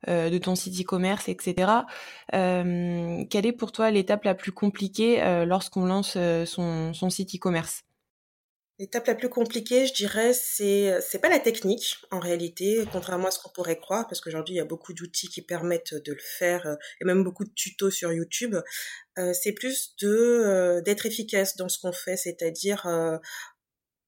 de 0.06 0.38
ton 0.38 0.55
site 0.55 0.81
e-commerce, 0.81 1.29
etc. 1.29 1.87
quelle 2.31 3.47
est 3.47 3.56
pour 3.56 3.73
toi 3.73 3.91
l'étape 3.91 4.25
la 4.25 4.35
plus 4.35 4.52
compliquée 4.52 5.23
lorsqu'on 5.47 5.87
lance 5.87 6.19
son 6.44 7.11
site 7.11 7.35
e-commerce? 7.35 7.85
L'étape 8.81 9.09
la 9.09 9.15
plus 9.15 9.29
compliquée, 9.29 9.87
je 9.87 9.93
dirais, 9.93 10.32
c'est 10.32 11.03
c'est 11.03 11.19
pas 11.19 11.29
la 11.29 11.38
technique 11.38 11.99
en 12.11 12.19
réalité, 12.19 12.82
contrairement 12.91 13.29
à 13.29 13.31
ce 13.31 13.38
qu'on 13.38 13.50
pourrait 13.50 13.79
croire, 13.79 14.09
parce 14.09 14.23
qu'aujourd'hui 14.23 14.55
il 14.55 14.56
y 14.56 14.61
a 14.62 14.65
beaucoup 14.65 14.94
d'outils 14.94 15.29
qui 15.29 15.43
permettent 15.43 15.93
de 15.93 16.15
le 16.15 16.19
faire 16.19 16.67
euh, 16.67 16.77
et 17.03 17.05
même 17.05 17.23
beaucoup 17.23 17.44
de 17.44 17.50
tutos 17.50 17.91
sur 17.91 18.11
YouTube. 18.11 18.56
Euh, 19.19 19.35
c'est 19.35 19.53
plus 19.53 19.94
de 20.00 20.09
euh, 20.09 20.81
d'être 20.81 21.05
efficace 21.05 21.59
dans 21.59 21.69
ce 21.69 21.79
qu'on 21.79 21.93
fait, 21.93 22.17
c'est-à-dire 22.17 22.88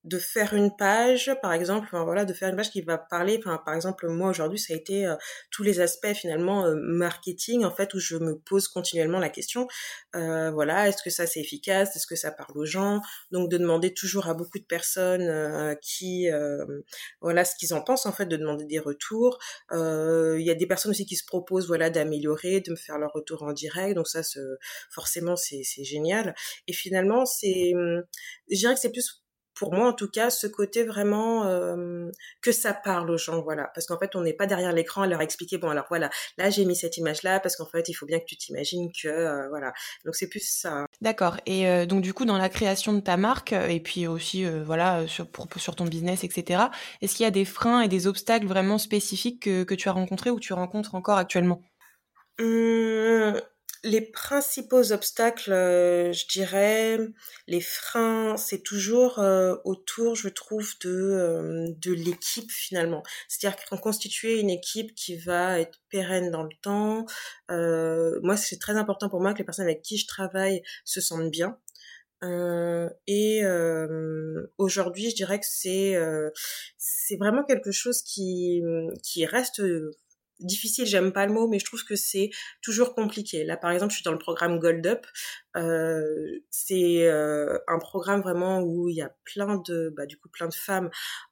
de 0.05 0.19
faire 0.19 0.53
une 0.55 0.75
page, 0.77 1.31
par 1.43 1.53
exemple, 1.53 1.89
voilà, 1.93 2.25
de 2.25 2.33
faire 2.33 2.49
une 2.49 2.57
page 2.57 2.71
qui 2.71 2.81
va 2.81 2.99
parler, 2.99 3.39
enfin, 3.39 3.63
par 3.65 3.75
exemple, 3.75 4.09
moi 4.09 4.31
aujourd'hui, 4.31 4.59
ça 4.59 4.75
a 4.75 4.77
été 4.77 5.07
euh, 5.07 5.15
tous 5.51 5.63
les 5.63 5.81
aspects 5.81 6.13
finalement 6.15 6.67
euh, 6.67 6.75
marketing, 6.77 7.65
en 7.65 7.71
fait, 7.71 7.95
où 7.95 8.01
je 8.01 8.17
me 8.17 8.37
pose 8.37 8.67
continuellement 8.67 9.21
la 9.21 9.29
question, 9.29 9.69
euh, 10.17 10.51
voilà, 10.51 10.89
est-ce 10.89 11.03
que 11.05 11.11
ça 11.11 11.27
c'est 11.27 11.41
efficace, 11.41 11.95
est-ce 11.95 12.09
que 12.09 12.17
ça 12.17 12.33
parle 12.33 12.59
aux 12.59 12.65
gens, 12.65 13.01
donc 13.31 13.49
de 13.49 13.59
demander 13.59 13.95
toujours 13.95 14.27
à 14.27 14.35
beaucoup 14.35 14.59
de 14.59 14.65
personnes 14.65 15.77
qui, 15.81 16.29
voilà, 17.21 17.45
ce 17.45 17.55
qu'ils 17.57 17.75
en 17.75 17.83
pensent, 17.83 18.07
en 18.07 18.13
fait, 18.13 18.27
de 18.27 18.37
demander 18.37 18.65
des 18.65 18.79
retours. 18.79 19.39
Il 19.73 20.43
y 20.43 20.51
a 20.51 20.55
des 20.55 20.67
personnes 20.67 20.91
aussi 20.91 21.07
qui 21.07 21.17
se 21.17 21.25
proposent, 21.25 21.67
voilà, 21.67 21.91
d'améliorer, 21.91 22.61
de 22.61 22.73
me 22.73 22.77
faire 22.77 22.99
leur 22.99 23.13
retour 23.13 23.43
en 23.43 23.53
direct, 23.53 23.95
donc 23.95 24.09
ça, 24.09 24.23
forcément, 24.91 25.37
c'est 25.37 25.63
génial. 25.85 26.35
Et 26.67 26.73
finalement, 26.73 27.25
c'est, 27.25 27.73
je 28.51 28.57
dirais 28.57 28.75
que 28.75 28.81
c'est 28.81 28.93
plus 28.93 29.22
pour 29.55 29.75
moi 29.75 29.89
en 29.89 29.93
tout 29.93 30.09
cas 30.09 30.31
ce 30.31 30.47
côté 30.47 30.85
vraiment 30.85 31.47
euh, 31.47 32.11
que 32.41 32.53
ça 32.53 32.73
parle 32.73 33.11
aux 33.11 33.19
gens 33.19 33.43
voilà. 33.43 33.71
Parce 33.75 33.87
qu'en 33.87 33.99
fait 33.99 34.17
on 34.17 34.23
n'est 34.23 34.33
pas 34.33 34.47
derrière 34.47 34.73
l'écran 34.73 35.03
à 35.03 35.07
leur 35.07 35.21
expliquer 35.21 35.59
bon 35.59 35.71
alors 35.71 35.87
voilà 35.89 36.11
là 36.39 36.51
j'ai 36.51 36.65
mis 36.65 36.77
cette 36.77 36.97
image 36.97 37.23
là 37.23 37.41
parce 37.41 37.57
qu'en 37.57 37.67
fait 37.67 37.89
il 37.89 37.95
faut 37.95 38.07
bien 38.07 38.19
que 38.19 38.27
tu 38.27 38.37
t'imagines 38.37 38.91
que 38.93 39.09
euh, 39.09 39.49
voilà. 39.49 39.73
Donc 40.05 40.15
c'est 40.15 40.29
plus 40.29 40.47
ça. 40.47 40.87
D'accord. 41.01 41.37
Et 41.47 41.69
euh, 41.69 41.87
donc 41.87 42.03
du 42.03 42.15
coup 42.15 42.25
dans 42.25 42.39
la 42.39 42.49
création 42.49 42.93
de 42.93 43.01
ta 43.01 43.17
marque 43.17 43.53
et 43.53 43.81
puis 43.81 44.07
aussi 44.07 44.45
voilà 44.45 45.07
sur 45.07 45.27
sur 45.57 45.77
ton 45.77 45.85
business 45.85 46.25
etc 46.25 46.65
est-ce 47.01 47.15
qu'il 47.15 47.25
y 47.25 47.27
a 47.27 47.31
des 47.31 47.45
freins 47.45 47.81
et 47.81 47.89
des 47.89 48.07
obstacles 48.07 48.47
vraiment 48.47 48.79
spécifiques 48.79 49.43
que, 49.43 49.65
que 49.65 49.75
tu 49.75 49.89
as 49.89 49.93
rencontrés 49.93 50.31
ou 50.31 50.41
tu 50.41 50.53
rencontres 50.53 50.95
encore 50.95 51.19
actuellement? 51.19 51.63
Mmh, 52.39 53.41
les 53.85 54.01
principaux 54.01 54.93
obstacles, 54.93 55.53
euh, 55.53 56.13
je 56.13 56.27
dirais, 56.29 56.99
les 57.49 57.61
freins, 57.61 58.37
c'est 58.37 58.63
toujours 58.63 59.19
euh, 59.19 59.57
autour, 59.65 60.15
je 60.15 60.29
trouve, 60.29 60.73
de, 60.83 60.91
euh, 60.91 61.67
de 61.79 61.93
l'équipe 61.93 62.51
finalement. 62.51 63.03
C'est-à-dire 63.29 63.59
qu'on 63.65 63.77
constituer 63.79 64.39
une 64.39 64.51
équipe 64.51 64.95
qui 64.95 65.17
va 65.17 65.59
être 65.59 65.81
pérenne 65.89 66.31
dans 66.31 66.45
le 66.45 66.55
temps. 66.63 67.07
moi, 68.23 68.37
c'est 68.37 68.59
très 68.59 68.77
important 68.77 69.09
pour 69.09 69.21
moi 69.21 69.33
que 69.33 69.39
les 69.39 69.45
personnes 69.45 69.67
avec 69.67 69.83
qui 69.83 69.99
je 69.99 70.07
travaille 70.07 70.63
se 70.85 71.01
sentent 71.01 71.31
bien. 71.31 71.59
et 73.07 73.43
aujourd'hui, 74.59 75.11
je 75.11 75.17
dirais 75.17 75.41
que 75.41 75.47
c'est 75.49 75.97
c'est 76.79 77.17
vraiment 77.17 77.45
quelque 77.45 77.73
chose 77.73 78.03
qui 78.03 78.63
qui 79.03 79.27
reste 79.27 79.61
difficile, 80.45 80.87
j'aime 80.87 81.13
pas 81.13 81.27
le 81.27 81.33
mot, 81.33 81.49
mais 81.49 81.59
je 81.59 81.65
trouve 81.65 81.85
que 81.85 81.97
c'est 81.97 82.31
toujours 82.63 82.95
compliqué. 82.95 83.45
Là, 83.45 83.57
par 83.57 83.71
exemple, 83.71 83.91
je 83.91 83.97
suis 83.97 84.05
dans 84.05 84.13
le 84.13 84.19
programme 84.19 84.59
Gold 84.59 84.87
Up. 84.87 85.07
Euh, 85.57 86.41
c'est 86.51 87.07
euh, 87.07 87.59
un 87.69 87.79
programme 87.79 88.23
vraiment 88.23 88.63
où 88.63 88.89
il 88.89 88.97
y 88.97 89.03
a 89.03 89.15
plein 89.25 89.59
de, 89.67 89.93
bah, 89.97 90.07
du 90.07 90.19
coup, 90.19 90.29
plein 90.29 90.49
de 90.49 90.55
femmes 90.55 90.91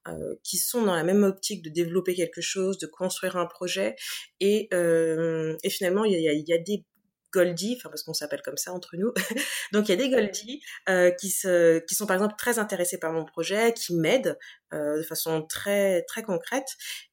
euh, 0.08 0.34
qui 0.42 0.58
sont 0.58 0.82
dans 0.82 0.94
la 0.94 1.04
même 1.04 1.22
optique 1.22 1.62
de 1.62 1.70
développer 1.70 2.14
quelque 2.14 2.40
chose, 2.40 2.78
de 2.78 2.86
construire 2.86 3.36
un 3.36 3.46
projet. 3.46 3.96
Et, 4.40 4.68
et 4.72 5.70
finalement, 5.70 6.04
il 6.04 6.12
y 6.12 6.28
a, 6.28 6.32
il 6.32 6.44
y 6.46 6.52
a 6.52 6.58
des 6.58 6.84
Goldie, 7.32 7.76
enfin 7.76 7.88
parce 7.88 8.02
qu'on 8.02 8.14
s'appelle 8.14 8.42
comme 8.42 8.56
ça 8.56 8.72
entre 8.72 8.96
nous. 8.96 9.12
Donc 9.72 9.88
il 9.88 9.90
y 9.90 9.94
a 9.94 9.96
des 9.96 10.10
Goldie 10.10 10.60
euh, 10.88 11.10
qui, 11.10 11.30
se, 11.30 11.78
qui 11.80 11.94
sont 11.94 12.06
par 12.06 12.16
exemple 12.16 12.34
très 12.36 12.58
intéressés 12.58 12.98
par 12.98 13.12
mon 13.12 13.24
projet, 13.24 13.72
qui 13.72 13.94
m'aident 13.94 14.38
euh, 14.72 14.98
de 14.98 15.02
façon 15.02 15.42
très 15.42 16.02
très 16.02 16.22
concrète. 16.22 16.68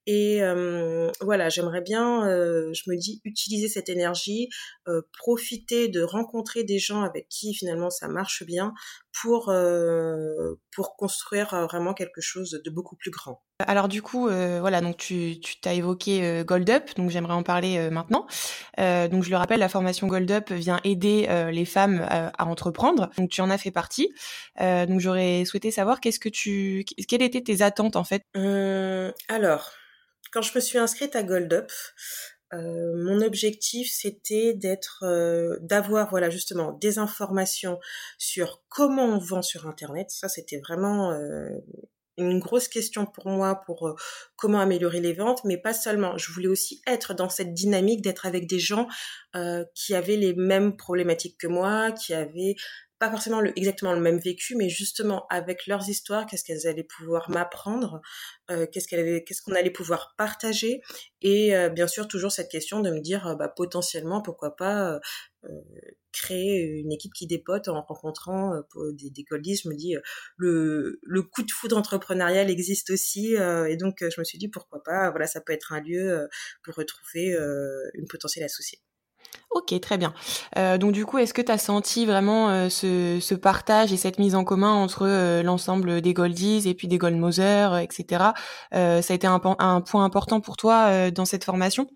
Et 0.06 0.44
euh, 0.44 1.12
voilà, 1.22 1.50
j'aimerais 1.50 1.82
bien, 1.82 2.28
euh, 2.28 2.72
je 2.74 2.90
me 2.90 2.96
dis, 2.96 3.22
utiliser 3.26 3.68
cette 3.68 3.90
énergie, 3.90 4.50
euh, 4.88 5.02
profiter 5.18 5.88
de 5.88 6.02
rencontrer 6.02 6.64
des 6.64 6.80
gens 6.80 7.02
avec 7.02 7.28
qui 7.30 7.54
finalement 7.54 7.90
ça 7.90 8.08
marche 8.08 8.44
bien 8.44 8.74
pour 9.22 9.50
euh, 9.50 10.56
pour 10.72 10.96
construire 10.96 11.50
vraiment 11.68 11.94
quelque 11.94 12.22
chose 12.22 12.62
de 12.64 12.70
beaucoup 12.70 12.96
plus 12.96 13.12
grand. 13.12 13.42
Alors 13.66 13.88
du 13.88 14.04
coup, 14.04 14.28
euh, 14.28 14.60
voilà, 14.60 14.82
donc 14.82 14.98
tu 14.98 15.40
t'as 15.62 15.74
évoqué 15.74 16.24
euh, 16.24 16.44
Gold 16.44 16.70
Up, 16.70 16.92
donc 16.96 17.10
j'aimerais 17.10 17.34
en 17.34 17.42
parler 17.42 17.80
euh, 17.80 17.90
maintenant. 17.90 18.28
donc 18.78 19.24
je 19.24 19.32
le 19.32 19.36
rappelle, 19.36 19.60
la 19.60 19.70
formation 19.70 20.06
Gold 20.06 20.30
Up 20.30 20.52
vient 20.52 20.80
aider 20.84 21.28
les 21.52 21.66
femmes 21.66 22.06
à 22.10 22.46
entreprendre. 22.46 23.10
Donc 23.18 23.32
tu 23.32 23.42
en 23.42 23.50
as 23.50 23.58
fait 23.58 23.72
partie. 23.72 24.14
donc 24.60 25.00
j'aurais 25.00 25.44
souhaité 25.46 25.72
savoir 25.72 26.00
qu'est-ce 26.00 26.20
que 26.20 26.30
tu, 26.30 26.86
quelles 27.08 27.24
étaient 27.24 27.42
tes 27.42 27.64
attentes 27.64 27.96
en 27.96 28.04
fait? 28.04 28.22
Alors, 29.28 29.72
quand 30.32 30.44
je 30.44 30.52
me 30.54 30.60
suis 30.60 30.78
inscrite 30.78 31.16
à 31.16 31.24
Gold 31.24 31.52
Up, 31.52 31.72
euh, 32.54 32.94
mon 32.96 33.22
objectif 33.22 33.92
c'était 33.92 34.54
d'être 34.54 35.04
euh, 35.04 35.58
d'avoir 35.60 36.10
voilà 36.10 36.30
justement 36.30 36.72
des 36.72 36.98
informations 36.98 37.78
sur 38.18 38.64
comment 38.70 39.04
on 39.04 39.18
vend 39.18 39.42
sur 39.42 39.68
internet 39.68 40.12
ça 40.12 40.30
c'était 40.30 40.58
vraiment 40.60 41.12
euh, 41.12 41.50
une 42.18 42.40
grosse 42.40 42.68
question 42.68 43.06
pour 43.06 43.28
moi 43.28 43.62
pour 43.66 43.96
comment 44.36 44.60
améliorer 44.60 45.00
les 45.00 45.14
ventes 45.14 45.44
mais 45.44 45.58
pas 45.58 45.74
seulement. 45.74 46.18
Je 46.18 46.32
voulais 46.32 46.48
aussi 46.48 46.82
être 46.88 47.14
dans 47.14 47.30
cette 47.30 47.54
dynamique 47.54 48.02
d'être 48.02 48.26
avec 48.26 48.48
des 48.48 48.60
gens 48.60 48.88
qui 49.76 49.94
avaient 49.94 50.18
les 50.18 50.34
mêmes 50.34 50.76
problématiques 50.76 51.38
que 51.38 51.48
moi 51.48 51.92
qui 51.92 52.14
avaient 52.14 52.56
pas 53.00 53.12
forcément 53.12 53.44
exactement 53.56 53.94
le 53.94 54.00
même 54.00 54.18
vécu, 54.18 54.56
mais 54.56 54.70
justement 54.70 55.28
avec 55.30 55.68
leurs 55.68 55.88
histoires, 55.90 56.26
qu'est-ce 56.26 56.44
qu'elles 56.44 56.68
allaient 56.68 56.84
pouvoir 56.84 57.30
m'apprendre, 57.30 58.02
euh, 58.50 58.66
qu'est-ce 58.72 58.88
qu'elle 58.88 59.24
qu'est-ce 59.24 59.42
qu'on 59.42 59.54
allait 59.54 59.72
pouvoir 59.72 60.16
partager, 60.18 60.82
et 61.22 61.56
euh, 61.56 61.70
bien 61.70 61.88
sûr 61.88 62.08
toujours 62.08 62.32
cette 62.32 62.50
question 62.50 62.80
de 62.80 62.90
me 62.90 63.00
dire, 63.00 63.28
euh, 63.28 63.36
bah, 63.36 63.50
potentiellement, 63.50 64.22
pourquoi 64.22 64.56
pas 64.56 65.00
euh, 66.18 66.28
euh, 66.28 66.28
créer 66.28 66.82
une 66.82 66.92
équipe 66.92 67.14
qui 67.14 67.28
dépote 67.28 67.68
en 67.68 67.82
rencontrant 67.82 68.54
des, 68.94 69.10
des 69.10 69.24
goldies. 69.24 69.56
Je 69.56 69.70
me 69.70 69.76
dis, 69.76 69.96
le, 70.38 71.00
le 71.02 71.22
coup 71.22 71.44
de 71.44 71.52
foudre 71.52 71.78
entrepreneurial 71.78 72.50
existe 72.50 72.90
aussi, 72.90 73.36
et 73.36 73.78
donc 73.78 73.98
je 74.02 74.20
me 74.20 74.24
suis 74.24 74.38
dit, 74.38 74.48
pourquoi 74.48 74.84
pas, 74.84 75.10
voilà, 75.12 75.28
ça 75.28 75.42
peut 75.42 75.54
être 75.54 75.74
un 75.74 75.82
lieu 75.82 76.28
pour 76.64 76.76
retrouver 76.76 77.36
une 77.94 78.08
potentielle 78.08 78.46
associée. 78.46 78.80
Ok, 79.52 79.80
très 79.82 79.98
bien. 79.98 80.14
Euh, 80.58 80.78
donc 80.78 80.92
du 80.92 81.06
coup, 81.06 81.18
est-ce 81.18 81.34
que 81.34 81.42
tu 81.42 81.52
as 81.52 81.58
senti 81.58 82.06
vraiment 82.06 82.50
euh, 82.50 82.70
ce, 82.70 83.34
partage 83.34 83.94
et 83.94 83.98
cette 83.98 84.20
mise 84.20 84.36
en 84.36 84.44
commun 84.44 84.74
entre 84.74 85.08
euh, 85.08 85.42
l'ensemble 85.42 86.02
des 86.02 86.14
Goldies 86.14 86.68
et 86.68 86.74
puis 86.74 86.88
des 86.88 86.98
Goldmothers, 86.98 87.74
euh, 87.74 87.78
etc. 87.80 88.34
Euh, 88.74 89.02
ça 89.02 89.14
a 89.14 89.16
été 89.16 89.26
un, 89.26 89.40
point 89.40 90.04
important 90.04 90.42
pour 90.42 90.58
toi 90.58 90.88
euh, 90.90 91.12
dans 91.12 91.26
cette 91.26 91.44
formation? 91.44 91.88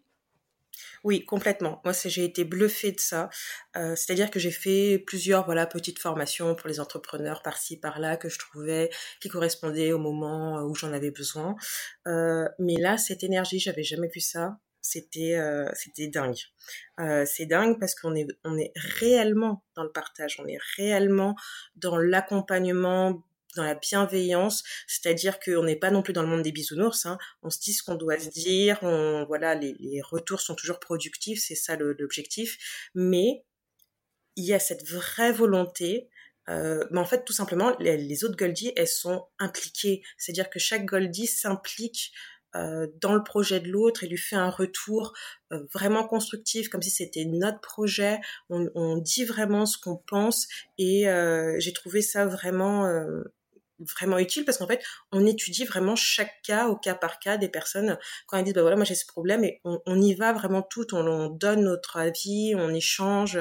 Oui, 1.04 1.26
complètement. 1.26 1.82
Moi, 1.84 1.94
j'ai 2.06 2.24
été 2.24 2.44
bluffée 2.44 2.92
de 2.92 3.00
ça. 3.00 3.30
Euh, 3.76 3.96
C'est-à-dire 3.96 4.30
que 4.30 4.40
j'ai 4.40 4.52
fait 4.52 5.00
plusieurs 5.00 5.46
voilà 5.46 5.66
petites 5.66 6.00
formations 6.00 6.56
pour 6.56 6.70
les 6.70 6.80
entrepreneurs 6.80 7.42
par-ci 7.42 7.80
par-là 7.80 8.18
que 8.18 8.30
je 8.30 8.38
trouvais 8.38 8.90
qui 9.20 9.30
correspondaient 9.30 9.94
au 9.94 10.00
moment 10.00 10.62
où 10.64 10.76
j'en 10.76 10.94
avais 10.94 11.12
besoin. 11.12 11.56
Euh, 12.08 12.48
mais 12.60 12.76
là, 12.76 12.98
cette 12.98 13.24
énergie, 13.24 13.60
j'avais 13.60 13.84
jamais 13.84 14.10
vu 14.14 14.20
ça 14.20 14.58
c'était 14.82 15.36
euh, 15.36 15.70
c'était 15.74 16.08
dingue. 16.08 16.40
Euh, 17.00 17.24
c'est 17.26 17.46
dingue 17.46 17.80
parce 17.80 17.96
qu'on 17.96 18.16
est 18.16 18.28
on 18.44 18.58
est 18.58 18.72
réellement 18.76 19.64
dans 19.76 19.84
le 19.84 19.92
partage, 19.92 20.38
on 20.40 20.48
est 20.48 20.60
réellement 20.76 21.36
dans 21.76 21.98
l'accompagnement, 21.98 23.24
dans 23.56 23.64
la 23.64 23.76
bienveillance, 23.76 24.64
c'est-à-dire 24.88 25.40
qu'on 25.40 25.64
n'est 25.64 25.76
pas 25.76 25.92
non 25.92 26.02
plus 26.02 26.14
dans 26.14 26.24
le 26.24 26.28
monde 26.28 26.44
des 26.44 26.52
bisounours. 26.52 27.06
Hein. 27.06 27.18
On 27.44 27.50
se 27.50 27.60
dit 27.60 27.74
ce 27.74 27.84
qu'on 27.84 27.96
doit 27.96 28.20
se 28.20 28.30
dire, 28.30 28.80
on 28.82 29.26
voilà 29.28 29.56
les, 29.56 29.76
les 29.80 30.02
retours 30.02 30.42
sont 30.42 30.56
toujours 30.56 30.80
productifs, 30.80 31.42
c'est 31.46 31.56
ça 31.56 31.76
l'objectif, 31.76 32.58
mais 32.96 33.44
il 34.36 34.46
y 34.46 34.54
a 34.54 34.60
cette 34.60 34.88
vraie 34.88 35.32
volonté 35.32 36.10
euh, 36.50 36.86
mais 36.90 37.00
en 37.00 37.06
fait, 37.06 37.24
tout 37.24 37.34
simplement, 37.34 37.76
les, 37.80 37.98
les 37.98 38.24
autres 38.24 38.36
Goldies, 38.36 38.74
elles 38.76 38.88
sont 38.88 39.28
impliquées. 39.40 40.02
C'est-à-dire 40.18 40.50
que 40.50 40.60
chaque 40.60 40.86
Goldie 40.86 41.28
s'implique 41.28 42.12
euh, 42.56 42.88
dans 43.00 43.14
le 43.14 43.24
projet 43.24 43.62
de 43.62 43.70
l'autre 43.70 44.04
et 44.04 44.08
lui 44.08 44.18
fait 44.18 44.36
un 44.36 44.50
retour 44.50 45.14
euh, 45.54 45.64
vraiment 45.74 46.06
constructif, 46.06 46.68
comme 46.68 46.82
si 46.82 46.90
c'était 46.90 47.26
notre 47.26 47.62
projet. 47.62 48.20
On, 48.50 48.68
on, 48.76 48.98
dit 48.98 49.24
vraiment 49.24 49.66
ce 49.66 49.78
qu'on 49.78 49.98
pense 49.98 50.48
et 50.78 51.08
euh, 51.08 51.56
j'ai 51.60 51.72
trouvé 51.74 52.02
ça 52.02 52.26
vraiment 52.26 52.86
euh, 52.88 53.24
vraiment 53.96 54.20
utile 54.20 54.46
parce 54.46 54.58
qu'en 54.58 54.68
fait 54.68 54.84
on 55.12 55.26
étudie 55.26 55.66
vraiment 55.66 55.96
chaque 55.96 56.42
cas 56.44 56.68
au 56.68 56.76
cas 56.76 56.96
par 56.96 57.20
cas 57.20 57.38
des 57.38 57.50
personnes 57.50 57.98
quand 58.28 58.38
elles 58.38 58.44
disent 58.44 58.54
bah 58.54 58.62
voilà 58.62 58.76
moi 58.76 58.86
j'ai 58.86 58.96
ce 58.96 59.06
problème 59.06 59.44
et 59.44 59.62
on, 59.64 59.80
on 59.86 60.02
y 60.02 60.14
va 60.14 60.34
vraiment 60.34 60.62
tout 60.62 60.94
on, 60.94 61.06
on, 61.08 61.30
donne 61.30 61.64
notre 61.64 61.98
avis 61.98 62.54
on 62.56 62.74
échange 62.74 63.38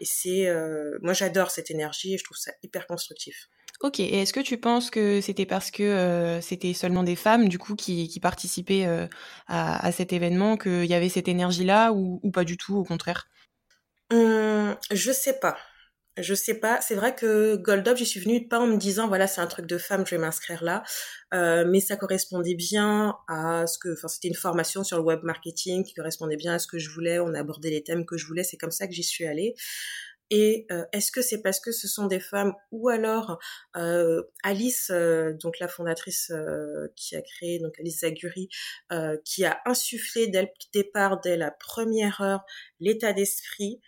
et 0.00 0.04
c'est 0.04 0.46
euh, 0.46 0.98
moi 1.02 1.12
j'adore 1.12 1.50
cette 1.50 1.70
énergie 1.70 2.14
et 2.14 2.18
je 2.18 2.24
trouve 2.24 2.36
ça 2.36 2.52
hyper 2.62 2.86
constructif 2.86 3.48
Ok, 3.80 4.00
et 4.00 4.22
est-ce 4.22 4.32
que 4.32 4.40
tu 4.40 4.56
penses 4.56 4.88
que 4.88 5.20
c'était 5.20 5.46
parce 5.46 5.70
que 5.70 5.82
euh, 5.82 6.40
c'était 6.40 6.72
seulement 6.74 7.02
des 7.02 7.16
femmes 7.16 7.48
du 7.48 7.58
coup 7.58 7.74
qui, 7.74 8.08
qui 8.08 8.20
participaient 8.20 8.86
euh, 8.86 9.06
à, 9.48 9.84
à, 9.84 9.92
cet 9.92 10.12
événement 10.12 10.56
qu'il 10.56 10.86
y 10.86 10.94
avait 10.94 11.08
cette 11.08 11.28
énergie-là 11.28 11.92
ou, 11.92 12.20
ou, 12.22 12.30
pas 12.30 12.44
du 12.44 12.56
tout, 12.56 12.76
au 12.76 12.84
contraire? 12.84 13.28
Hum, 14.10 14.76
Je 14.90 15.12
sais 15.12 15.38
pas. 15.40 15.58
Je 16.16 16.34
sais 16.34 16.54
pas. 16.54 16.80
C'est 16.80 16.94
vrai 16.94 17.14
que 17.14 17.56
Gold 17.56 17.96
j'y 17.96 18.06
suis 18.06 18.20
venue 18.20 18.46
pas 18.46 18.60
en 18.60 18.68
me 18.68 18.76
disant 18.76 19.08
voilà 19.08 19.26
c'est 19.26 19.40
un 19.40 19.48
truc 19.48 19.66
de 19.66 19.78
femme, 19.78 20.06
je 20.06 20.14
vais 20.14 20.20
m'inscrire 20.20 20.62
là, 20.62 20.84
euh, 21.32 21.64
mais 21.68 21.80
ça 21.80 21.96
correspondait 21.96 22.54
bien 22.54 23.16
à 23.26 23.66
ce 23.66 23.78
que, 23.78 23.92
enfin 23.94 24.06
c'était 24.06 24.28
une 24.28 24.34
formation 24.34 24.84
sur 24.84 24.96
le 24.96 25.02
web 25.02 25.24
marketing 25.24 25.82
qui 25.84 25.92
correspondait 25.92 26.36
bien 26.36 26.54
à 26.54 26.58
ce 26.60 26.68
que 26.68 26.78
je 26.78 26.88
voulais. 26.90 27.18
On 27.18 27.34
a 27.34 27.40
abordé 27.40 27.68
les 27.70 27.82
thèmes 27.82 28.06
que 28.06 28.16
je 28.16 28.26
voulais. 28.26 28.44
C'est 28.44 28.56
comme 28.56 28.70
ça 28.70 28.86
que 28.86 28.92
j'y 28.92 29.02
suis 29.02 29.26
allée. 29.26 29.54
Et 30.30 30.66
euh, 30.70 30.84
est-ce 30.92 31.10
que 31.10 31.20
c'est 31.20 31.42
parce 31.42 31.60
que 31.60 31.72
ce 31.72 31.88
sont 31.88 32.06
des 32.06 32.20
femmes 32.20 32.54
ou 32.70 32.88
alors 32.88 33.38
euh, 33.76 34.22
Alice, 34.44 34.92
donc 35.40 35.58
la 35.58 35.68
fondatrice 35.68 36.32
qui 36.94 37.16
a 37.16 37.22
créé, 37.22 37.58
donc 37.58 37.74
Alice 37.80 38.00
Zaguri, 38.00 38.48
qui 39.24 39.44
a 39.44 39.60
insufflé 39.66 40.28
dès 40.28 40.42
le 40.42 40.48
départ, 40.72 41.20
dès 41.20 41.36
la 41.36 41.50
première 41.50 42.20
heure, 42.20 42.44
l'état 42.78 43.12
d'esprit, 43.12 43.80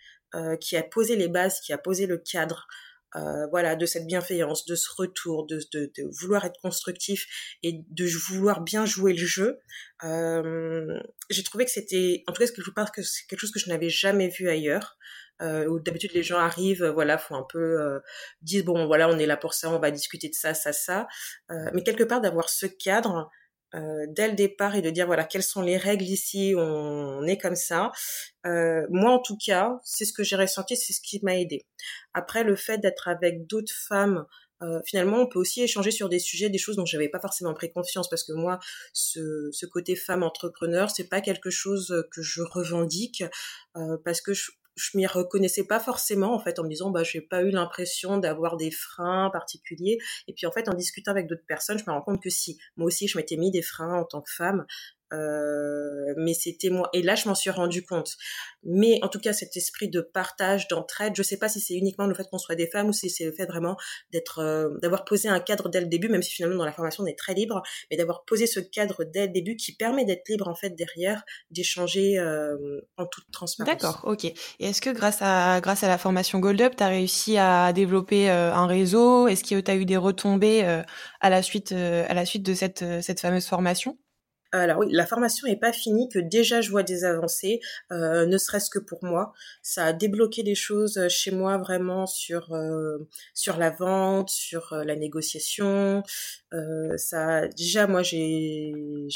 qui 0.59 0.77
a 0.77 0.83
posé 0.83 1.15
les 1.15 1.27
bases, 1.27 1.59
qui 1.59 1.73
a 1.73 1.77
posé 1.77 2.05
le 2.05 2.17
cadre. 2.17 2.67
voilà, 3.51 3.75
de 3.75 3.85
cette 3.85 4.05
bienveillance, 4.05 4.65
de 4.65 4.75
ce 4.75 4.89
retour, 4.95 5.47
de, 5.47 5.59
vouloir 6.19 6.45
être 6.45 6.59
constructif 6.61 7.25
et 7.63 7.81
de 7.89 8.05
vouloir 8.29 8.61
bien 8.61 8.85
jouer 8.85 9.13
le 9.13 9.25
jeu. 9.25 9.59
J'ai 11.29 11.43
trouvé 11.43 11.65
que 11.65 11.71
c'était, 11.71 12.23
en 12.27 12.33
tout 12.33 12.43
cas, 12.43 12.51
je 12.55 12.71
pense 12.71 12.91
que 12.91 13.01
c'est 13.01 13.25
quelque 13.27 13.39
chose 13.39 13.51
que 13.51 13.59
je 13.59 13.69
n'avais 13.69 13.89
jamais 13.89 14.29
vu 14.29 14.49
ailleurs 14.49 14.97
euh, 15.41 15.67
où 15.67 15.79
d'habitude 15.79 16.13
les 16.13 16.23
gens 16.23 16.39
arrivent, 16.39 16.83
euh, 16.83 16.91
voilà, 16.91 17.21
un 17.29 17.43
peu, 17.43 17.79
euh, 17.81 17.99
disent 18.41 18.65
bon, 18.65 18.85
voilà, 18.87 19.09
on 19.09 19.17
est 19.19 19.25
là 19.25 19.37
pour 19.37 19.53
ça, 19.53 19.69
on 19.69 19.79
va 19.79 19.91
discuter 19.91 20.29
de 20.29 20.33
ça, 20.33 20.53
ça, 20.53 20.73
ça. 20.73 21.07
Euh, 21.51 21.69
mais 21.73 21.83
quelque 21.83 22.03
part 22.03 22.21
d'avoir 22.21 22.49
ce 22.49 22.65
cadre 22.65 23.29
euh, 23.75 24.05
dès 24.09 24.29
le 24.29 24.33
départ 24.33 24.75
et 24.75 24.81
de 24.81 24.89
dire 24.89 25.05
voilà 25.07 25.25
quelles 25.25 25.43
sont 25.43 25.61
les 25.61 25.77
règles 25.77 26.05
ici, 26.05 26.53
on, 26.55 27.23
est 27.23 27.37
comme 27.37 27.55
ça. 27.55 27.91
Euh, 28.45 28.85
moi 28.89 29.11
en 29.11 29.19
tout 29.19 29.37
cas, 29.37 29.79
c'est 29.83 30.05
ce 30.05 30.13
que 30.13 30.23
j'ai 30.23 30.35
ressenti, 30.35 30.77
c'est 30.77 30.93
ce 30.93 31.01
qui 31.01 31.19
m'a 31.23 31.37
aidé. 31.37 31.65
Après 32.13 32.43
le 32.43 32.55
fait 32.55 32.77
d'être 32.77 33.07
avec 33.07 33.45
d'autres 33.47 33.73
femmes 33.87 34.25
euh, 34.63 34.79
finalement, 34.87 35.17
on 35.17 35.27
peut 35.27 35.37
aussi 35.37 35.61
échanger 35.61 35.91
sur 35.91 36.09
des 36.09 36.17
sujets, 36.17 36.49
des 36.49 36.57
choses 36.57 36.77
dont 36.77 36.85
j'avais 36.85 37.09
pas 37.09 37.19
forcément 37.19 37.53
pris 37.53 37.71
confiance, 37.71 38.09
parce 38.09 38.23
que 38.23 38.33
moi, 38.33 38.57
ce, 38.91 39.49
ce 39.51 39.67
côté 39.67 39.95
femme 39.95 40.23
entrepreneur, 40.23 40.89
c'est 40.89 41.09
pas 41.09 41.21
quelque 41.21 41.51
chose 41.51 41.93
que 42.11 42.23
je 42.23 42.41
revendique, 42.41 43.23
parce 44.03 44.19
que 44.19 44.33
je, 44.33 44.49
je 44.77 44.97
m'y 44.97 45.07
reconnaissais 45.07 45.65
pas 45.65 45.79
forcément 45.79 46.33
en 46.33 46.39
fait 46.39 46.59
en 46.59 46.63
me 46.63 46.69
disant 46.69 46.91
bah 46.91 47.03
j'ai 47.03 47.21
pas 47.21 47.41
eu 47.41 47.49
l'impression 47.49 48.17
d'avoir 48.17 48.57
des 48.57 48.71
freins 48.71 49.29
particuliers. 49.31 49.97
Et 50.27 50.33
puis 50.33 50.45
en 50.45 50.51
fait 50.51 50.69
en 50.69 50.73
discutant 50.73 51.11
avec 51.11 51.27
d'autres 51.27 51.45
personnes 51.47 51.79
je 51.79 51.83
me 51.87 51.91
rends 51.91 52.01
compte 52.01 52.21
que 52.21 52.29
si. 52.29 52.57
Moi 52.77 52.87
aussi 52.87 53.07
je 53.07 53.17
m'étais 53.17 53.37
mis 53.37 53.51
des 53.51 53.61
freins 53.61 53.99
en 53.99 54.05
tant 54.05 54.21
que 54.21 54.31
femme 54.31 54.65
euh, 55.13 56.13
mais 56.17 56.33
c'était 56.33 56.69
moi. 56.69 56.89
Et 56.93 57.01
là 57.01 57.15
je 57.15 57.27
m'en 57.27 57.35
suis 57.35 57.49
rendu 57.49 57.85
compte. 57.85 58.15
Mais 58.63 58.99
en 59.03 59.07
tout 59.07 59.19
cas 59.19 59.33
cet 59.33 59.55
esprit 59.55 59.89
de 59.89 60.01
partage 60.01 60.67
d'entraide 60.67 61.13
je 61.15 61.23
sais 61.23 61.37
pas 61.37 61.47
si 61.47 61.61
c'est 61.61 61.75
uniquement 61.75 62.07
le 62.07 62.13
fait 62.13 62.27
qu'on 62.29 62.37
soit 62.37 62.55
des 62.55 62.67
femmes 62.67 62.89
ou 62.89 62.93
si 62.93 63.09
c'est 63.09 63.25
le 63.25 63.31
fait 63.31 63.45
vraiment 63.45 63.77
d'être 64.11 64.39
euh, 64.39 64.69
d'avoir 64.81 65.05
posé 65.05 65.29
un 65.29 65.39
cadre 65.39 65.69
dès 65.69 65.79
le 65.79 65.87
début 65.87 66.09
même 66.09 66.23
si 66.23 66.31
finalement 66.31 66.57
dans 66.57 66.65
la 66.65 66.73
formation 66.73 67.03
on 67.03 67.07
est 67.07 67.17
très 67.17 67.33
libre 67.33 67.61
mais 67.89 67.97
d'avoir 67.97 68.25
posé 68.25 68.47
ce 68.47 68.59
cadre 68.59 69.03
dès 69.05 69.27
le 69.27 69.33
début 69.33 69.55
qui 69.55 69.75
permet 69.75 70.05
d'être 70.05 70.27
libre 70.27 70.47
en 70.47 70.55
fait 70.55 70.71
derrière 70.71 71.23
d'échanger 71.51 72.19
euh, 72.19 72.81
en 72.97 73.05
toute 73.05 73.31
transparence. 73.31 73.71
D'accord 73.71 74.01
ok. 74.03 74.25
Et 74.25 74.35
est-ce 74.59 74.81
que 74.81 74.89
grâce 74.89 75.19
à 75.21 75.61
grâce 75.61 75.83
à 75.83 75.87
la 75.87 75.97
formation 75.97 76.39
Gold 76.39 76.61
Up 76.61 76.73
as 76.79 76.87
réussi 76.87 77.37
à 77.37 77.71
développer 77.71 78.29
euh, 78.29 78.53
un 78.53 78.67
réseau? 78.67 79.27
Est-ce 79.27 79.43
que 79.43 79.59
tu 79.59 79.71
as 79.71 79.75
eu 79.75 79.85
des 79.85 79.97
retombées 79.97 80.63
à 81.21 81.29
la 81.29 81.41
suite 81.41 81.71
à 81.71 82.13
la 82.13 82.25
suite 82.25 82.43
de 82.43 82.53
cette 82.53 82.83
cette 83.01 83.19
fameuse 83.21 83.45
formation? 83.45 83.97
Alors 84.51 84.79
oui, 84.79 84.87
la 84.91 85.05
formation 85.05 85.47
n'est 85.47 85.57
pas 85.57 85.73
finie, 85.73 86.09
que 86.09 86.19
déjà 86.19 86.61
je 86.61 86.71
vois 86.71 86.83
des 86.83 87.03
avancées, 87.03 87.59
euh, 87.91 88.25
ne 88.25 88.37
serait-ce 88.37 88.69
que 88.69 88.79
pour 88.79 89.03
moi. 89.03 89.33
Ça 89.61 89.85
a 89.85 89.93
débloqué 89.93 90.43
des 90.43 90.55
choses 90.55 90.97
euh, 90.97 91.09
chez 91.09 91.31
moi 91.31 91.57
vraiment 91.57 92.05
sur 92.05 92.53
euh, 92.53 92.97
sur 93.33 93.57
la 93.57 93.69
vente, 93.69 94.29
sur 94.29 94.73
la 94.73 94.95
négociation. 94.95 96.03
Ça, 96.97 97.47
déjà 97.47 97.87
moi 97.87 98.03
j'ai 98.03 98.73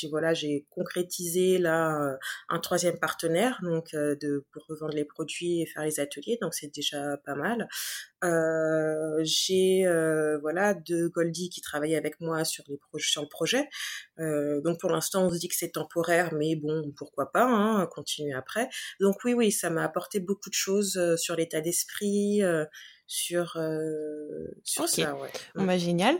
voilà 0.09 0.33
j'ai 0.33 0.65
concrétisé 0.69 1.57
là 1.57 2.17
un 2.49 2.59
troisième 2.59 2.99
partenaire 2.99 3.59
donc 3.63 3.93
de 3.93 4.45
pour 4.51 4.65
revendre 4.67 4.93
les 4.93 5.05
produits 5.05 5.61
et 5.61 5.65
faire 5.65 5.83
les 5.83 5.99
ateliers, 5.99 6.37
donc 6.41 6.53
c'est 6.53 6.73
déjà 6.73 7.17
pas 7.17 7.35
mal. 7.35 7.67
j'ai 9.23 9.85
voilà 10.41 10.73
deux 10.73 11.09
Goldie 11.09 11.49
qui 11.49 11.61
travaillent 11.61 11.95
avec 11.95 12.19
moi 12.19 12.43
sur 12.45 12.63
les 12.67 12.79
sur 12.97 13.21
le 13.21 13.29
projet. 13.29 13.69
donc 14.17 14.79
pour 14.79 14.89
l'instant 14.89 15.25
on 15.25 15.29
se 15.29 15.39
dit 15.39 15.47
que 15.47 15.55
c'est 15.55 15.71
temporaire, 15.71 16.33
mais 16.33 16.55
bon, 16.55 16.91
pourquoi 16.95 17.31
pas, 17.31 17.45
hein, 17.45 17.87
continuer 17.87 18.33
après. 18.33 18.69
Donc 18.99 19.17
oui, 19.23 19.33
oui, 19.33 19.51
ça 19.51 19.69
m'a 19.69 19.83
apporté 19.83 20.19
beaucoup 20.19 20.49
de 20.49 20.55
choses 20.55 20.97
euh, 20.97 21.17
sur 21.17 21.35
l'état 21.35 21.61
d'esprit, 21.61 22.43
euh, 22.43 22.65
sur, 23.11 23.57
euh, 23.57 24.47
sur 24.63 24.87
ça. 24.87 25.15
Ouais. 25.15 25.29
Bon, 25.55 25.63
mm. 25.63 25.67
bah, 25.67 25.77
génial. 25.77 26.17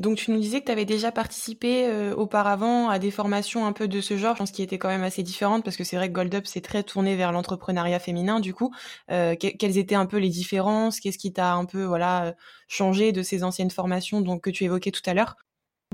donc 0.00 0.18
tu 0.18 0.30
nous 0.30 0.38
disais 0.38 0.60
que 0.60 0.66
tu 0.66 0.72
avais 0.72 0.84
déjà 0.84 1.10
participé 1.10 1.90
auparavant 2.16 2.88
à 2.88 3.00
des 3.00 3.10
formations 3.10 3.66
un 3.66 3.72
peu 3.72 3.88
de 3.88 4.00
ce 4.00 4.16
genre, 4.16 4.34
je 4.34 4.38
pense 4.38 4.52
qui 4.52 4.62
étaient 4.62 4.78
quand 4.78 4.88
même 4.88 5.02
assez 5.02 5.24
différentes, 5.24 5.64
parce 5.64 5.76
que 5.76 5.82
c'est 5.82 5.96
vrai 5.96 6.08
que 6.08 6.14
Gold 6.14 6.32
Up, 6.34 6.46
c'est 6.46 6.60
très 6.60 6.84
tourné 6.84 7.16
vers 7.16 7.32
l'entrepreneuriat 7.32 7.98
féminin, 7.98 8.38
du 8.38 8.54
coup. 8.54 8.72
quelles 9.08 9.78
étaient 9.78 9.96
un 9.96 10.06
peu 10.06 10.18
les 10.18 10.28
différences? 10.28 11.00
Qu'est-ce 11.00 11.18
qui 11.18 11.32
t'a 11.32 11.54
un 11.54 11.64
peu 11.64 11.82
voilà 11.82 12.34
changé 12.68 13.10
de 13.10 13.22
ces 13.22 13.42
anciennes 13.42 13.70
formations 13.70 14.20
donc, 14.20 14.42
que 14.42 14.50
tu 14.50 14.64
évoquais 14.64 14.92
tout 14.92 15.02
à 15.06 15.14
l'heure? 15.14 15.36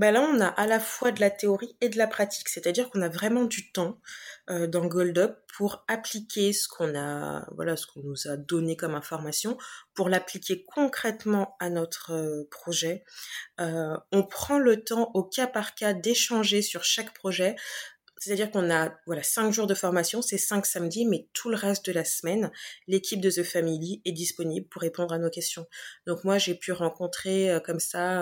Ben 0.01 0.13
là, 0.13 0.23
on 0.23 0.41
a 0.41 0.47
à 0.47 0.67
la 0.67 0.81
fois 0.81 1.13
de 1.13 1.21
la 1.21 1.29
théorie 1.29 1.77
et 1.83 1.91
de 1.91 1.99
la 1.99 2.07
pratique, 2.07 2.49
c'est-à-dire 2.49 2.89
qu'on 2.89 3.03
a 3.03 3.11
vraiment 3.11 3.45
du 3.45 3.71
temps 3.71 4.01
euh, 4.49 4.67
dans 4.67 4.87
Gold 4.87 5.19
Up 5.19 5.39
pour 5.55 5.85
appliquer 5.89 6.55
ce 6.55 6.69
qu'on 6.69 6.99
a, 6.99 7.47
voilà, 7.55 7.77
ce 7.77 7.87
qu'on 7.87 8.01
nous 8.01 8.27
a 8.27 8.39
donné 8.39 8.79
comme 8.79 8.95
information, 8.95 9.59
pour 9.93 10.09
l'appliquer 10.09 10.65
concrètement 10.65 11.55
à 11.61 11.69
notre 11.69 12.15
euh, 12.15 12.49
projet. 12.51 13.05
Euh, 13.61 13.95
on 14.11 14.23
prend 14.23 14.59
le 14.59 14.83
temps 14.83 15.11
au 15.13 15.23
cas 15.23 15.47
par 15.47 15.75
cas 15.75 15.93
d'échanger 15.93 16.63
sur 16.63 16.83
chaque 16.83 17.13
projet, 17.13 17.55
c'est-à-dire 18.21 18.51
qu'on 18.51 18.71
a 18.71 18.95
voilà 19.07 19.23
cinq 19.23 19.51
jours 19.51 19.67
de 19.67 19.75
formation, 19.75 20.21
c'est 20.21 20.39
cinq 20.39 20.67
samedis, 20.67 21.07
mais 21.07 21.27
tout 21.33 21.49
le 21.49 21.57
reste 21.57 21.87
de 21.87 21.93
la 21.93 22.05
semaine, 22.05 22.53
l'équipe 22.87 23.21
de 23.21 23.31
The 23.31 23.43
Family 23.43 24.03
est 24.05 24.13
disponible 24.13 24.69
pour 24.69 24.83
répondre 24.83 25.15
à 25.15 25.19
nos 25.19 25.31
questions. 25.31 25.67
Donc 26.07 26.23
moi, 26.25 26.37
j'ai 26.37 26.55
pu 26.55 26.73
rencontrer 26.73 27.51
euh, 27.51 27.61
comme 27.61 27.81
ça 27.81 28.21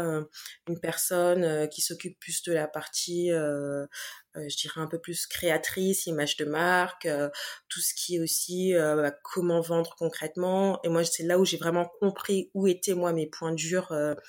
une 0.69 0.81
personne 0.81 1.45
euh, 1.45 1.67
qui 1.67 1.81
s'occupe 1.83 2.19
plus 2.21 2.43
de 2.45 2.53
la 2.53 2.69
partie 2.69 3.33
euh, 3.33 3.87
je 4.35 4.57
dirais 4.57 4.81
un 4.81 4.87
peu 4.87 4.99
plus 4.99 5.27
créatrice, 5.27 6.07
image 6.07 6.37
de 6.37 6.45
marque, 6.45 7.07
euh, 7.07 7.29
tout 7.69 7.81
ce 7.81 7.95
qui 7.95 8.17
est 8.17 8.21
aussi 8.21 8.75
euh, 8.75 8.97
bah, 8.97 9.11
comment 9.23 9.61
vendre 9.61 9.95
concrètement. 9.99 10.81
Et 10.85 10.89
moi, 10.89 11.05
c'est 11.05 11.25
là 11.25 11.39
où 11.39 11.45
j'ai 11.45 11.57
vraiment 11.57 11.87
compris 12.01 12.51
où 12.55 12.67
étaient 12.67 12.95
moi 12.95 13.13
mes 13.13 13.27
points 13.27 13.53
durs, 13.53 13.89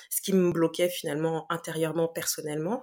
ce 0.09 0.21
qui 0.21 0.33
me 0.33 0.51
bloquait 0.51 0.89
finalement 0.89 1.45
intérieurement, 1.51 2.07
personnellement. 2.07 2.81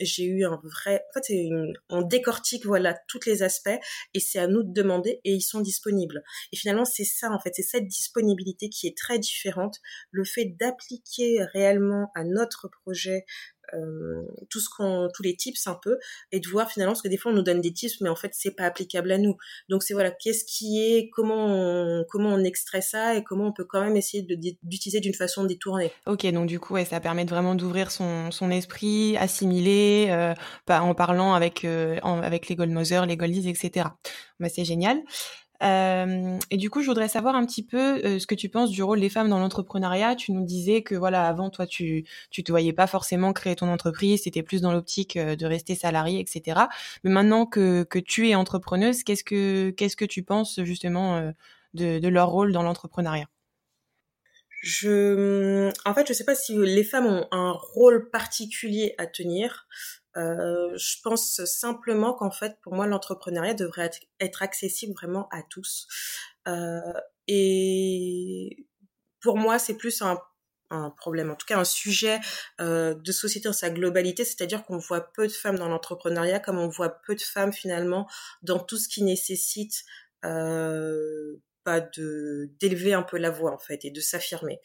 j'ai 0.00 0.24
eu 0.24 0.44
un 0.44 0.60
vrai, 0.64 1.04
en 1.10 1.20
fait, 1.20 1.32
une... 1.32 1.74
on 1.88 2.02
décortique 2.02 2.66
voilà 2.66 2.94
tous 3.08 3.20
les 3.26 3.42
aspects 3.42 3.68
et 4.14 4.20
c'est 4.20 4.38
à 4.38 4.46
nous 4.46 4.62
de 4.62 4.72
demander 4.72 5.20
et 5.24 5.32
ils 5.32 5.42
sont 5.42 5.60
disponibles. 5.60 6.22
Et 6.52 6.56
finalement, 6.56 6.84
c'est 6.84 7.04
ça 7.04 7.30
en 7.30 7.38
fait, 7.38 7.52
c'est 7.54 7.62
cette 7.62 7.86
disponibilité 7.86 8.68
qui 8.68 8.86
est 8.86 8.96
très 8.96 9.18
différente, 9.18 9.78
le 10.10 10.24
fait 10.24 10.46
d'appliquer 10.58 11.44
réellement 11.52 12.10
à 12.14 12.24
notre 12.24 12.68
projet 12.68 13.24
euh, 13.72 14.22
tout 14.50 14.60
ce 14.60 14.68
qu'on, 14.68 15.08
tous 15.14 15.22
les 15.22 15.36
tips 15.36 15.66
un 15.66 15.78
peu, 15.82 15.98
et 16.32 16.40
de 16.40 16.48
voir 16.48 16.70
finalement, 16.70 16.92
parce 16.92 17.02
que 17.02 17.08
des 17.08 17.16
fois 17.16 17.32
on 17.32 17.34
nous 17.34 17.42
donne 17.42 17.60
des 17.60 17.72
tips, 17.72 18.00
mais 18.00 18.08
en 18.08 18.16
fait 18.16 18.32
c'est 18.34 18.54
pas 18.54 18.64
applicable 18.64 19.10
à 19.12 19.18
nous. 19.18 19.36
Donc 19.68 19.82
c'est 19.82 19.94
voilà, 19.94 20.10
qu'est-ce 20.10 20.44
qui 20.44 20.80
est, 20.82 21.10
comment 21.10 21.46
on, 21.46 22.04
comment 22.08 22.30
on 22.30 22.44
extrait 22.44 22.82
ça 22.82 23.14
et 23.16 23.24
comment 23.24 23.46
on 23.46 23.52
peut 23.52 23.64
quand 23.64 23.80
même 23.80 23.96
essayer 23.96 24.22
d'utiliser 24.62 25.00
d'une 25.00 25.14
façon 25.14 25.44
détournée. 25.44 25.92
Ok, 26.06 26.26
donc 26.32 26.46
du 26.46 26.60
coup, 26.60 26.74
ouais, 26.74 26.84
ça 26.84 27.00
permet 27.00 27.24
vraiment 27.24 27.54
d'ouvrir 27.54 27.90
son, 27.90 28.30
son 28.30 28.50
esprit, 28.50 29.16
assimiler, 29.16 30.08
euh, 30.10 30.34
en 30.68 30.94
parlant 30.94 31.34
avec, 31.34 31.64
euh, 31.64 31.98
avec 32.00 32.48
les 32.48 32.56
Goldmother, 32.56 33.06
les 33.06 33.16
Goldies, 33.16 33.48
etc. 33.48 33.88
Bah, 34.40 34.48
c'est 34.48 34.64
génial. 34.64 35.02
Euh, 35.62 36.38
et 36.50 36.56
du 36.56 36.68
coup, 36.70 36.82
je 36.82 36.86
voudrais 36.86 37.08
savoir 37.08 37.34
un 37.36 37.46
petit 37.46 37.62
peu 37.62 38.04
euh, 38.04 38.18
ce 38.18 38.26
que 38.26 38.34
tu 38.34 38.48
penses 38.48 38.70
du 38.70 38.82
rôle 38.82 39.00
des 39.00 39.08
femmes 39.08 39.28
dans 39.28 39.38
l'entrepreneuriat. 39.38 40.16
Tu 40.16 40.32
nous 40.32 40.44
disais 40.44 40.82
que 40.82 40.94
voilà, 40.94 41.26
avant 41.26 41.50
toi, 41.50 41.66
tu 41.66 42.04
tu 42.30 42.42
te 42.42 42.52
voyais 42.52 42.72
pas 42.72 42.86
forcément 42.86 43.32
créer 43.32 43.56
ton 43.56 43.68
entreprise, 43.68 44.22
c'était 44.24 44.42
plus 44.42 44.60
dans 44.60 44.72
l'optique 44.72 45.16
euh, 45.16 45.36
de 45.36 45.46
rester 45.46 45.74
salarié, 45.74 46.20
etc. 46.20 46.68
Mais 47.04 47.10
maintenant 47.10 47.46
que 47.46 47.84
que 47.84 47.98
tu 47.98 48.28
es 48.28 48.34
entrepreneuse, 48.34 49.02
qu'est-ce 49.04 49.24
que 49.24 49.70
qu'est-ce 49.70 49.96
que 49.96 50.04
tu 50.04 50.22
penses 50.22 50.60
justement 50.64 51.32
de, 51.74 51.98
de 51.98 52.08
leur 52.08 52.28
rôle 52.30 52.52
dans 52.52 52.62
l'entrepreneuriat? 52.62 53.26
Je, 54.62 55.70
en 55.84 55.92
fait, 55.94 56.08
je 56.08 56.14
sais 56.14 56.24
pas 56.24 56.34
si 56.34 56.56
les 56.56 56.84
femmes 56.84 57.06
ont 57.06 57.28
un 57.32 57.52
rôle 57.52 58.08
particulier 58.10 58.94
à 58.96 59.06
tenir. 59.06 59.68
Euh, 60.16 60.76
je 60.76 60.96
pense 61.02 61.44
simplement 61.44 62.14
qu'en 62.14 62.30
fait, 62.30 62.58
pour 62.62 62.74
moi, 62.74 62.86
l'entrepreneuriat 62.86 63.54
devrait 63.54 63.90
être 64.20 64.42
accessible 64.42 64.92
vraiment 64.94 65.28
à 65.30 65.42
tous. 65.42 65.86
Euh, 66.48 66.80
et 67.26 68.66
pour 69.20 69.38
moi, 69.38 69.58
c'est 69.58 69.76
plus 69.76 70.02
un, 70.02 70.20
problème, 70.96 71.30
en 71.30 71.36
tout 71.36 71.46
cas 71.46 71.56
un 71.56 71.64
sujet 71.64 72.18
euh, 72.60 72.94
de 72.94 73.12
société 73.12 73.48
dans 73.48 73.52
sa 73.52 73.70
globalité, 73.70 74.24
c'est-à-dire 74.24 74.64
qu'on 74.64 74.78
voit 74.78 75.12
peu 75.12 75.28
de 75.28 75.32
femmes 75.32 75.56
dans 75.56 75.68
l'entrepreneuriat, 75.68 76.40
comme 76.40 76.58
on 76.58 76.68
voit 76.68 76.88
peu 76.88 77.14
de 77.14 77.20
femmes 77.20 77.52
finalement 77.52 78.08
dans 78.42 78.58
tout 78.58 78.76
ce 78.76 78.88
qui 78.88 79.04
nécessite 79.04 79.84
euh, 80.24 81.36
pas 81.62 81.80
de 81.80 82.50
d'élever 82.58 82.92
un 82.92 83.04
peu 83.04 83.18
la 83.18 83.30
voix 83.30 83.52
en 83.52 83.58
fait 83.58 83.84
et 83.84 83.90
de 83.92 84.00
s'affirmer. 84.00 84.60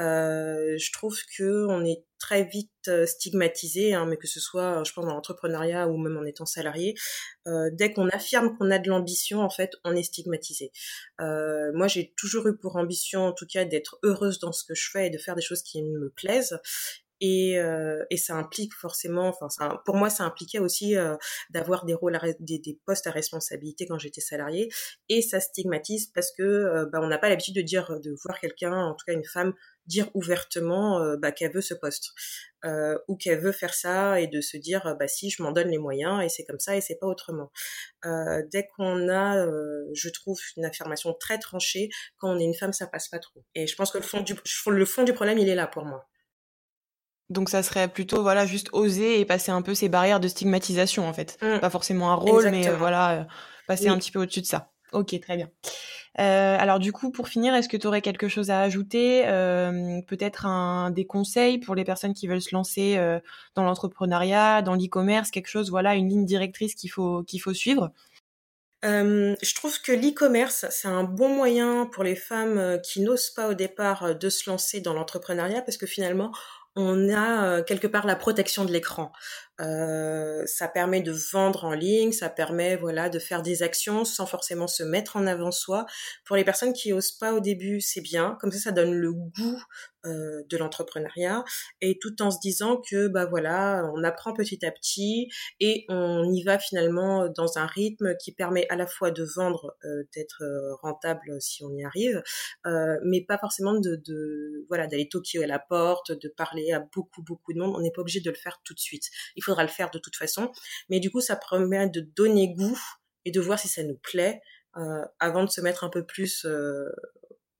Euh, 0.00 0.76
je 0.78 0.92
trouve 0.92 1.16
que 1.36 1.66
on 1.68 1.84
est 1.84 2.04
très 2.18 2.44
vite 2.44 2.70
euh, 2.88 3.06
stigmatisé, 3.06 3.92
hein, 3.92 4.06
mais 4.06 4.16
que 4.16 4.26
ce 4.26 4.40
soit, 4.40 4.82
je 4.84 4.92
pense, 4.92 5.04
dans 5.04 5.12
l'entrepreneuriat 5.12 5.88
ou 5.88 5.98
même 5.98 6.16
en 6.16 6.24
étant 6.24 6.46
salarié, 6.46 6.94
euh, 7.46 7.68
dès 7.72 7.92
qu'on 7.92 8.08
affirme 8.08 8.56
qu'on 8.56 8.70
a 8.70 8.78
de 8.78 8.88
l'ambition, 8.88 9.40
en 9.40 9.50
fait, 9.50 9.72
on 9.84 9.94
est 9.94 10.02
stigmatisé. 10.02 10.72
Euh, 11.20 11.70
moi, 11.74 11.86
j'ai 11.86 12.14
toujours 12.16 12.46
eu 12.48 12.56
pour 12.56 12.76
ambition, 12.76 13.26
en 13.26 13.32
tout 13.32 13.46
cas, 13.46 13.64
d'être 13.66 13.98
heureuse 14.02 14.38
dans 14.38 14.52
ce 14.52 14.64
que 14.64 14.74
je 14.74 14.88
fais 14.90 15.08
et 15.08 15.10
de 15.10 15.18
faire 15.18 15.34
des 15.34 15.42
choses 15.42 15.62
qui 15.62 15.82
me 15.82 16.08
plaisent. 16.10 16.58
Et, 17.20 17.58
euh, 17.58 18.04
et 18.10 18.16
ça 18.16 18.34
implique 18.34 18.74
forcément, 18.74 19.28
enfin, 19.28 19.48
ça, 19.48 19.82
pour 19.84 19.96
moi, 19.96 20.10
ça 20.10 20.24
impliquait 20.24 20.58
aussi 20.58 20.96
euh, 20.96 21.16
d'avoir 21.50 21.84
des 21.84 21.94
rôles, 21.94 22.18
des, 22.40 22.58
des, 22.58 22.78
postes 22.84 23.06
à 23.06 23.10
responsabilité 23.10 23.86
quand 23.86 23.98
j'étais 23.98 24.20
salariée. 24.20 24.68
Et 25.08 25.22
ça 25.22 25.40
stigmatise 25.40 26.08
parce 26.08 26.32
que 26.36 26.42
euh, 26.42 26.86
bah, 26.86 27.00
on 27.02 27.06
n'a 27.06 27.18
pas 27.18 27.28
l'habitude 27.28 27.54
de 27.54 27.62
dire, 27.62 28.00
de 28.00 28.14
voir 28.24 28.40
quelqu'un, 28.40 28.74
en 28.74 28.94
tout 28.94 29.04
cas 29.06 29.12
une 29.12 29.24
femme, 29.24 29.54
dire 29.86 30.08
ouvertement 30.14 31.00
euh, 31.00 31.16
bah, 31.16 31.32
qu'elle 31.32 31.52
veut 31.52 31.60
ce 31.60 31.74
poste 31.74 32.12
euh, 32.64 32.98
ou 33.08 33.16
qu'elle 33.16 33.40
veut 33.40 33.52
faire 33.52 33.74
ça 33.74 34.20
et 34.20 34.26
de 34.26 34.40
se 34.40 34.56
dire 34.56 34.96
bah 34.98 35.08
si 35.08 35.30
je 35.30 35.42
m'en 35.42 35.52
donne 35.52 35.68
les 35.68 35.78
moyens 35.78 36.22
et 36.22 36.28
c'est 36.28 36.44
comme 36.44 36.58
ça 36.58 36.76
et 36.76 36.80
c'est 36.80 36.96
pas 36.96 37.06
autrement. 37.06 37.50
Euh, 38.04 38.42
dès 38.50 38.66
qu'on 38.66 39.08
a, 39.08 39.46
je 39.92 40.08
trouve 40.08 40.40
une 40.56 40.64
affirmation 40.64 41.12
très 41.14 41.38
tranchée, 41.38 41.90
quand 42.18 42.34
on 42.34 42.38
est 42.38 42.44
une 42.44 42.54
femme 42.54 42.72
ça 42.72 42.86
passe 42.86 43.08
pas 43.08 43.18
trop. 43.18 43.44
Et 43.54 43.66
je 43.66 43.76
pense 43.76 43.90
que 43.90 43.98
le 43.98 44.04
fond 44.04 44.20
du 44.20 44.34
le 44.66 44.84
fond 44.86 45.02
du 45.02 45.12
problème 45.12 45.38
il 45.38 45.48
est 45.48 45.54
là 45.54 45.66
pour 45.66 45.84
moi. 45.84 46.08
Donc 47.30 47.48
ça 47.48 47.62
serait 47.62 47.88
plutôt 47.88 48.22
voilà 48.22 48.44
juste 48.46 48.68
oser 48.72 49.20
et 49.20 49.24
passer 49.24 49.50
un 49.50 49.62
peu 49.62 49.74
ces 49.74 49.88
barrières 49.88 50.20
de 50.20 50.28
stigmatisation 50.28 51.08
en 51.08 51.12
fait, 51.12 51.38
mmh. 51.40 51.58
pas 51.58 51.70
forcément 51.70 52.10
un 52.10 52.16
rôle 52.16 52.50
mais 52.50 52.68
voilà 52.70 53.26
passer 53.66 53.88
un 53.88 53.98
petit 53.98 54.10
peu 54.10 54.20
au-dessus 54.20 54.42
de 54.42 54.46
ça. 54.46 54.70
Ok, 54.92 55.18
très 55.20 55.36
bien. 55.36 55.48
Euh, 56.20 56.56
alors 56.58 56.78
du 56.78 56.92
coup, 56.92 57.10
pour 57.10 57.28
finir, 57.28 57.54
est-ce 57.54 57.68
que 57.68 57.76
tu 57.76 57.86
aurais 57.86 58.00
quelque 58.00 58.28
chose 58.28 58.50
à 58.50 58.60
ajouter 58.60 59.26
euh, 59.26 60.00
Peut-être 60.06 60.46
un 60.46 60.90
des 60.90 61.04
conseils 61.04 61.58
pour 61.58 61.74
les 61.74 61.84
personnes 61.84 62.14
qui 62.14 62.28
veulent 62.28 62.40
se 62.40 62.54
lancer 62.54 62.96
euh, 62.96 63.18
dans 63.56 63.64
l'entrepreneuriat, 63.64 64.62
dans 64.62 64.74
l'e-commerce, 64.74 65.30
quelque 65.32 65.48
chose, 65.48 65.70
voilà, 65.70 65.96
une 65.96 66.08
ligne 66.08 66.24
directrice 66.24 66.74
qu'il 66.76 66.90
faut 66.90 67.24
qu'il 67.24 67.40
faut 67.40 67.54
suivre? 67.54 67.90
je 68.86 69.54
trouve 69.54 69.80
que 69.80 69.92
l'e-commerce, 69.92 70.66
c'est 70.68 70.88
un 70.88 71.04
bon 71.04 71.30
moyen 71.30 71.86
pour 71.86 72.04
les 72.04 72.14
femmes 72.14 72.78
qui 72.84 73.00
n'osent 73.00 73.30
pas 73.30 73.48
au 73.48 73.54
départ 73.54 74.14
de 74.14 74.28
se 74.28 74.50
lancer 74.50 74.82
dans 74.82 74.92
l'entrepreneuriat 74.92 75.62
parce 75.62 75.78
que 75.78 75.86
finalement, 75.86 76.32
on 76.76 77.08
a 77.10 77.62
quelque 77.62 77.86
part 77.86 78.06
la 78.06 78.16
protection 78.16 78.64
de 78.64 78.72
l'écran. 78.72 79.12
Euh, 79.60 80.42
ça 80.46 80.66
permet 80.66 81.00
de 81.00 81.12
vendre 81.32 81.64
en 81.64 81.72
ligne, 81.72 82.10
ça 82.10 82.28
permet 82.28 82.76
voilà 82.76 83.08
de 83.08 83.18
faire 83.20 83.42
des 83.42 83.62
actions 83.62 84.04
sans 84.04 84.26
forcément 84.26 84.66
se 84.66 84.82
mettre 84.82 85.16
en 85.16 85.26
avant 85.26 85.52
soi. 85.52 85.86
Pour 86.24 86.36
les 86.36 86.44
personnes 86.44 86.72
qui 86.72 86.92
osent 86.92 87.12
pas 87.12 87.32
au 87.32 87.40
début, 87.40 87.80
c'est 87.80 88.00
bien, 88.00 88.36
comme 88.40 88.50
ça 88.50 88.58
ça 88.58 88.72
donne 88.72 88.92
le 88.92 89.12
goût 89.12 89.62
euh, 90.06 90.42
de 90.50 90.56
l'entrepreneuriat 90.56 91.44
et 91.80 91.98
tout 91.98 92.20
en 92.20 92.30
se 92.30 92.38
disant 92.40 92.82
que 92.90 93.08
bah 93.08 93.26
voilà, 93.26 93.90
on 93.94 94.02
apprend 94.04 94.34
petit 94.34 94.64
à 94.66 94.70
petit 94.70 95.28
et 95.60 95.86
on 95.88 96.30
y 96.30 96.42
va 96.42 96.58
finalement 96.58 97.28
dans 97.28 97.56
un 97.56 97.66
rythme 97.66 98.14
qui 98.16 98.32
permet 98.32 98.66
à 98.68 98.76
la 98.76 98.86
fois 98.86 99.10
de 99.10 99.24
vendre, 99.36 99.76
euh, 99.84 100.02
d'être 100.14 100.42
euh, 100.42 100.74
rentable 100.82 101.40
si 101.40 101.64
on 101.64 101.70
y 101.74 101.84
arrive, 101.84 102.22
euh, 102.66 102.96
mais 103.04 103.24
pas 103.24 103.38
forcément 103.38 103.74
de, 103.74 103.96
de 103.96 104.66
voilà 104.68 104.86
d'aller 104.86 105.08
toquer 105.08 105.42
à 105.44 105.46
la 105.46 105.58
porte, 105.58 106.12
de 106.12 106.28
parler 106.28 106.72
à 106.72 106.80
beaucoup 106.80 107.22
beaucoup 107.22 107.52
de 107.52 107.58
monde. 107.58 107.74
On 107.76 107.80
n'est 107.80 107.92
pas 107.92 108.02
obligé 108.02 108.20
de 108.20 108.30
le 108.30 108.36
faire 108.36 108.60
tout 108.64 108.74
de 108.74 108.80
suite. 108.80 109.04
Faudra 109.44 109.62
le 109.62 109.68
faire 109.68 109.90
de 109.90 109.98
toute 109.98 110.16
façon. 110.16 110.50
Mais 110.88 111.00
du 111.00 111.10
coup, 111.10 111.20
ça 111.20 111.36
permet 111.36 111.88
de 111.88 112.00
donner 112.00 112.54
goût 112.54 112.78
et 113.24 113.30
de 113.30 113.40
voir 113.40 113.58
si 113.58 113.68
ça 113.68 113.82
nous 113.82 113.96
plaît 113.96 114.40
euh, 114.76 115.04
avant 115.20 115.44
de 115.44 115.50
se 115.50 115.60
mettre 115.60 115.84
un 115.84 115.88
peu 115.88 116.04
plus 116.04 116.44
euh, 116.44 116.90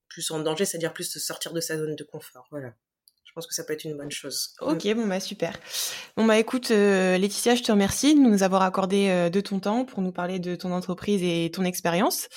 plus 0.09 0.31
en 0.31 0.41
danger, 0.41 0.65
c'est-à-dire 0.65 0.93
plus 0.93 1.13
de 1.13 1.19
sortir 1.19 1.53
de 1.53 1.61
sa 1.61 1.79
zone 1.79 1.97
de 1.97 2.05
confort. 2.05 2.47
Voilà. 2.51 2.73
Je 3.25 3.33
pense 3.35 3.47
que 3.49 3.55
ça 3.55 3.65
peut 3.65 3.73
être 3.73 3.85
une 3.85 3.97
bonne 3.97 4.13
chose. 4.13 4.55
Ok, 4.61 4.87
bon 4.95 5.09
bah 5.09 5.19
super. 5.19 5.59
Bon 6.17 6.25
bah 6.25 6.39
écoute, 6.39 6.71
euh, 6.71 7.19
Laetitia, 7.19 7.57
je 7.57 7.65
te 7.65 7.73
remercie 7.73 8.15
de 8.15 8.21
nous 8.21 8.45
avoir 8.45 8.63
accordé 8.63 9.29
de 9.29 9.41
ton 9.41 9.59
temps 9.59 9.85
pour 9.85 10.03
nous 10.03 10.13
parler 10.13 10.39
de 10.39 10.55
ton 10.55 10.71
entreprise 10.71 11.21
et 11.25 11.51
ton 11.51 11.65
expérience. 11.65 12.29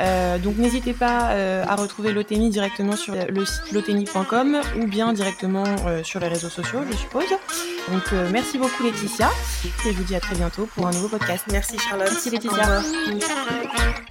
Euh, 0.00 0.38
donc 0.38 0.56
n'hésitez 0.56 0.92
pas 0.92 1.32
euh, 1.32 1.64
à 1.66 1.76
retrouver 1.76 2.12
l'Otemi 2.12 2.50
directement 2.50 2.96
sur 2.96 3.14
le 3.14 3.44
site 3.44 3.72
lotemi.com 3.72 4.60
ou 4.80 4.86
bien 4.86 5.12
directement 5.12 5.64
euh, 5.86 6.02
sur 6.02 6.20
les 6.20 6.28
réseaux 6.28 6.48
sociaux, 6.48 6.80
je 6.90 6.96
suppose. 6.96 7.28
Donc 7.90 8.12
merci 8.30 8.58
beaucoup 8.58 8.84
Laetitia 8.84 9.30
et 9.64 9.90
je 9.90 9.96
vous 9.96 10.04
dis 10.04 10.14
à 10.14 10.20
très 10.20 10.36
bientôt 10.36 10.66
pour 10.66 10.86
un 10.86 10.92
nouveau 10.92 11.08
podcast. 11.08 11.44
Merci 11.50 11.78
Charlotte. 11.78 12.08
Merci 12.10 12.30
Laetitia. 12.30 12.82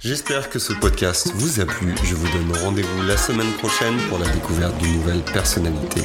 J'espère 0.00 0.50
que 0.50 0.58
ce 0.58 0.72
podcast 0.72 1.32
vous 1.34 1.60
a 1.60 1.66
plu. 1.66 1.94
Je 2.04 2.14
vous 2.14 2.26
donne 2.28 2.56
rendez-vous 2.62 3.02
la 3.06 3.16
semaine 3.16 3.50
prochaine 3.58 3.96
pour 4.08 4.18
la 4.18 4.26
découverte 4.28 4.76
d'une 4.78 4.94
nouvelle 4.94 5.22
personnalité. 5.22 6.02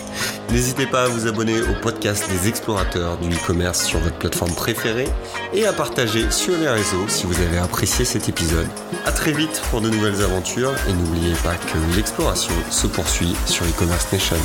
N'hésitez 0.52 0.86
pas 0.86 1.04
à 1.04 1.08
vous 1.08 1.28
abonner 1.28 1.62
au 1.62 1.82
podcast 1.82 2.30
des 2.30 2.48
explorateurs 2.48 3.18
du 3.18 3.30
e-commerce 3.30 3.84
sur 3.84 4.00
votre 4.00 4.18
plateforme 4.18 4.54
préférée 4.54 5.08
et 5.54 5.66
à 5.66 5.74
partager 5.74 6.30
sur 6.30 6.58
les 6.58 6.70
réseaux 6.70 7.08
si 7.08 7.26
vous 7.26 7.42
avez 7.42 7.58
apprécié 7.58 8.06
cet 8.06 8.30
épisode. 8.30 8.68
À 9.06 9.12
très 9.12 9.32
vite 9.32 9.62
de 9.82 9.90
nouvelles 9.90 10.22
aventures 10.22 10.74
et 10.88 10.94
n'oubliez 10.94 11.34
pas 11.44 11.56
que 11.56 11.96
l'exploration 11.96 12.54
se 12.70 12.88
poursuit 12.88 13.36
sur 13.46 13.66
e-commerce 13.66 14.12
nation. 14.12 14.38